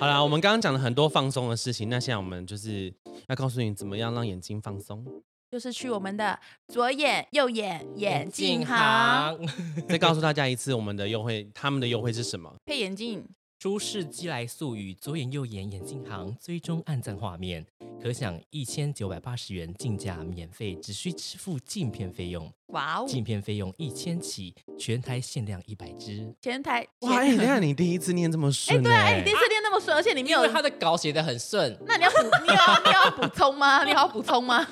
[0.00, 2.92] 好啦，我们刚刚讲了很多放松的事情，那现在我们就是
[3.28, 5.04] 要告诉你怎么样让眼睛放松。
[5.50, 9.48] 就是去我们的左眼、右眼眼镜行行，
[9.88, 12.54] 再告诉大家一次，我们的优惠，他们的优惠是什么？
[12.66, 13.24] 配眼镜，
[13.58, 17.66] 出示机来素与左眼右眼眼镜行追踪暗赞画面，
[18.00, 23.04] 可享一千九百八十元竞价免费，只需支付镜片费用，哇哦！
[23.08, 26.32] 镜片费用一千起，全台限量一百支。
[26.40, 33.82] 前台哇，哎、等一下你第一次念这么顺哎，顺、对啊，哎，你第一次念那么顺，而且你没有因为，他的稿写的很顺，那你要补，你要你要补充吗？
[33.84, 34.64] 你要补充吗？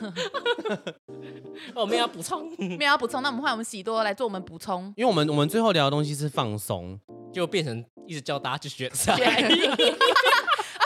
[1.74, 4.94] 我们要补充， 没有要补充，那我们换我们喜多来做我们补充。
[4.96, 7.00] 因为我们我们最后聊的东西是放松，
[7.32, 8.92] 就变成一直教大家去学 啊，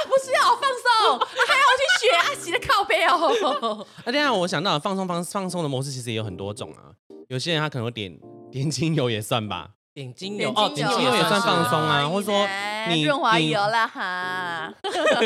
[0.06, 3.86] 不是要放松，啊还要去学阿奇的靠背哦。
[4.04, 6.92] 啊，这样我想到了放松放放松的模式其实也有很多种啊，
[7.28, 8.18] 有些人他可能会点
[8.50, 12.48] 点精油也算吧，点精油哦，点精油也算放松啊或者说
[12.88, 14.74] 你润滑油啦哈，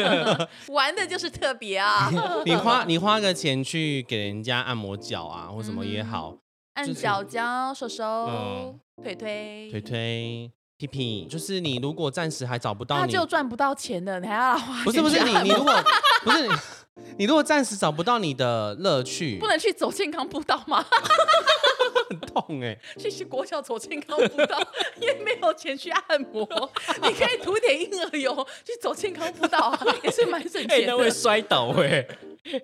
[0.68, 2.10] 玩的就是特别啊，
[2.44, 6.36] 你花你花个钱去给人家按摩脚啊或什么也好，
[6.74, 15.72] 按就是脚脚、手手嗯、腿腿，推推屁屁，就是你如果暂时还找不到他你，就赚不到钱的，你还要花不是不是你你如果
[16.24, 16.54] 不是你
[17.18, 20.84] 你如果暂时找不到你的乐趣，不能去走健康步道吗？
[22.10, 24.60] 很痛哎、去去国小走健康步道，
[25.00, 26.46] 也没有钱去按摩，
[27.02, 32.06] 你可以涂点婴儿油去走健康步道啊，也是蛮省哎，钱会摔倒哎。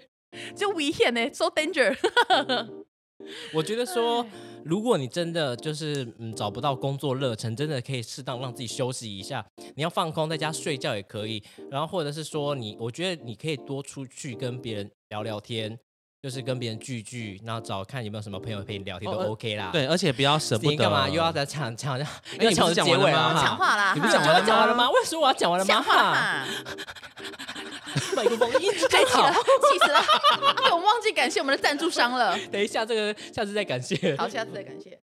[0.54, 1.96] 就危险呢，so danger。
[3.52, 4.24] 我觉得说，
[4.64, 9.44] 如果你真的就是嗯找不到工作热忱，真的可以适当让自己休息一下。
[9.74, 11.42] 你要放空，在家睡觉也可以。
[11.70, 15.78] 然后或者是说你，我觉得你可以多出去跟别人聊聊天，
[16.22, 22.04] 就是跟别人聚聚，然后找看有没有什么朋友陪你聊天都 OK 啦。，对，而且不要舍不得你干嘛又要再抢抢要
[22.52, 23.42] 抢我的结尾吗？
[23.42, 24.90] 讲话啦，你不讲完了吗讲完了吗？
[24.90, 26.46] 为什么我要讲完了吗？
[27.94, 30.04] 讲话哈，嘛，麦克风音质太真好气了。，气死了！
[30.56, 32.36] 对，我们忘记感谢我们的赞助商了。
[32.50, 34.16] 等一下，这个下次再感谢。
[34.16, 34.98] 好，下次再感谢。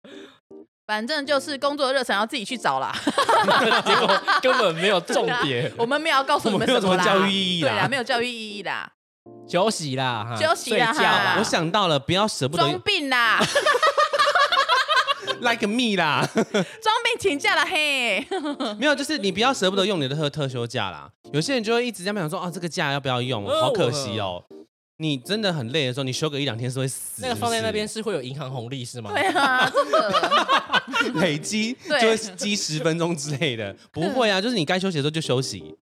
[0.85, 2.93] 反正就是工作热忱要自己去找啦，
[3.81, 8.91] 结果根本没有重点，我们没有要告诉你们我们没有什么教育意义啦对啦，没有教育意义啦，
[9.49, 11.37] 休息啦，哈休息啦睡觉啦。
[11.39, 13.39] 我想到了，不要舍不得装得病啦，
[15.43, 18.27] like me 啦，装病请假了嘿。
[18.79, 21.11] 没有，就是你不要舍不得用你的特特休假啦。
[21.33, 23.47] 有些人就会一直在想说，啊，这个假要不要用？
[23.47, 24.43] 哦好可惜哦。
[24.99, 27.23] 你真的很累的时候，你休个一两天是会死。
[27.23, 29.11] 那个放在那边是是会有银行红利是吗？
[29.13, 29.69] 对啊，
[31.17, 33.75] 累积，就会积十分钟之类的。
[33.91, 35.75] 不会啊，就是你该休息的时候就休息。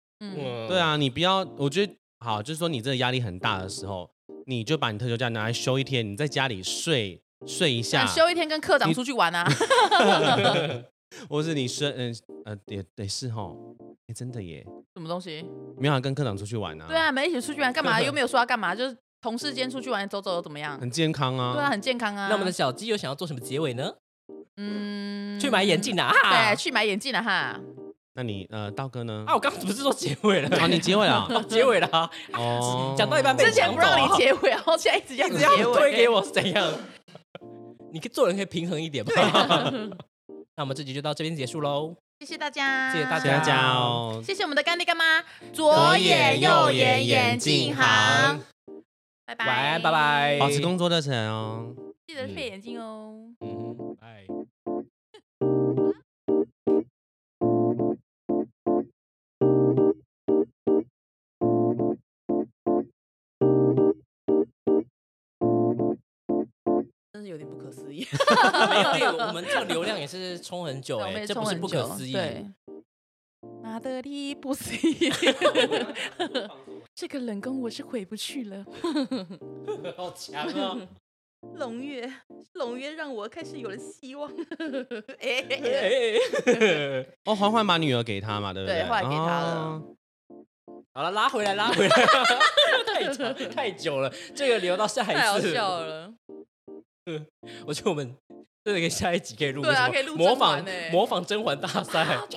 [0.70, 4.10] 对，啊，你不要，我觉得好，就是说你这个压力很大的时候，
[4.46, 9.46] 你就把你特休假拿来休一天，你在家里睡睡一下想，休一天跟科长出去玩啊。
[11.28, 12.16] 或是你睡，嗯
[12.46, 13.52] 呃，也得是哈，
[14.08, 14.64] 哎，真的耶，
[14.96, 15.44] 什么东西？
[15.78, 16.86] 没有要跟科长出去玩啊。
[16.88, 18.00] 对啊，没一起出去玩干嘛？
[18.02, 20.80] 又没有说要干嘛，就是同事间出去玩走走又怎么样？
[20.80, 21.54] 很健康啊。
[21.54, 22.28] 对啊，很健康啊。
[22.28, 23.92] 那我们的小鸡又想要做什么结尾呢？
[24.58, 26.12] 嗯，去买眼镜啊！
[26.12, 27.60] 哈对，去买眼镜了哈。
[28.14, 29.24] 那你呃，道哥呢？
[29.26, 30.58] 啊，我刚刚不是说结尾了？
[30.60, 32.10] 啊，你结尾了 哦结尾了啊！
[32.34, 36.72] 哦，讲到一半被之前不让你结尾，然后现在一直这样一直要结尾，推给我是怎样？
[37.92, 39.12] 你可以做人可以平衡一点嘛。
[40.56, 41.96] 那我们这集就到这边结束喽。
[42.20, 44.22] 谢谢大家，谢谢大谢谢大家哦。
[44.24, 45.24] 谢谢我们的干爹干妈，
[45.54, 48.40] 左眼右眼眼镜行，
[49.26, 49.90] 拜拜，晚安，拜。
[49.90, 50.38] 拜。
[50.38, 51.74] 保持工作热忱哦。
[52.06, 53.16] 记得配眼镜哦。
[53.40, 54.26] 嗯，拜。
[68.04, 72.12] 点不可思议，没有，我们这个流量也是冲很久哎，这不是不可思议。
[72.14, 72.46] 对，
[73.62, 75.12] 马德里不思议，
[76.96, 78.66] 这个冷宫我是回不去了。
[79.96, 80.78] 好强啊！
[81.56, 82.12] 龙月，
[82.56, 84.30] 龙月让我开始有了希望。
[85.22, 86.18] 哎、哎
[87.24, 88.82] 哦，缓缓把女儿给他嘛，对不对？
[88.82, 89.96] 对后来给他了哦
[90.94, 91.96] 好了，拉回来，拉回来，
[92.86, 95.40] 太长太久了，这个留到下一次太好。
[95.40, 96.14] 笑了。
[97.66, 98.16] 我觉得我们
[98.64, 100.90] 这个下一集可以录对啊可以录模仿甄嬛欸。
[100.92, 102.20] 模仿甄嬛大赛。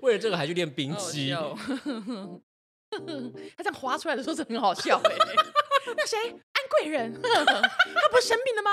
[0.00, 1.30] 为了这个还去练兵好器，
[3.56, 5.12] 他这样划出来的时候，真的很好笑哎、
[5.96, 8.70] 那谁，安贵人，他不是生病了吗？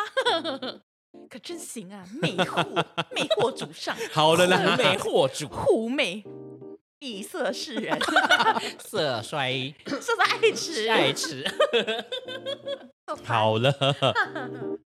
[1.30, 2.64] 可真行啊，魅惑，
[3.12, 6.24] 魅惑主上，好了啦，魅惑主，狐媚，
[7.04, 8.00] 异色示人，
[8.80, 11.44] 色衰色衰爱吃，爱吃。
[13.26, 13.74] 好了。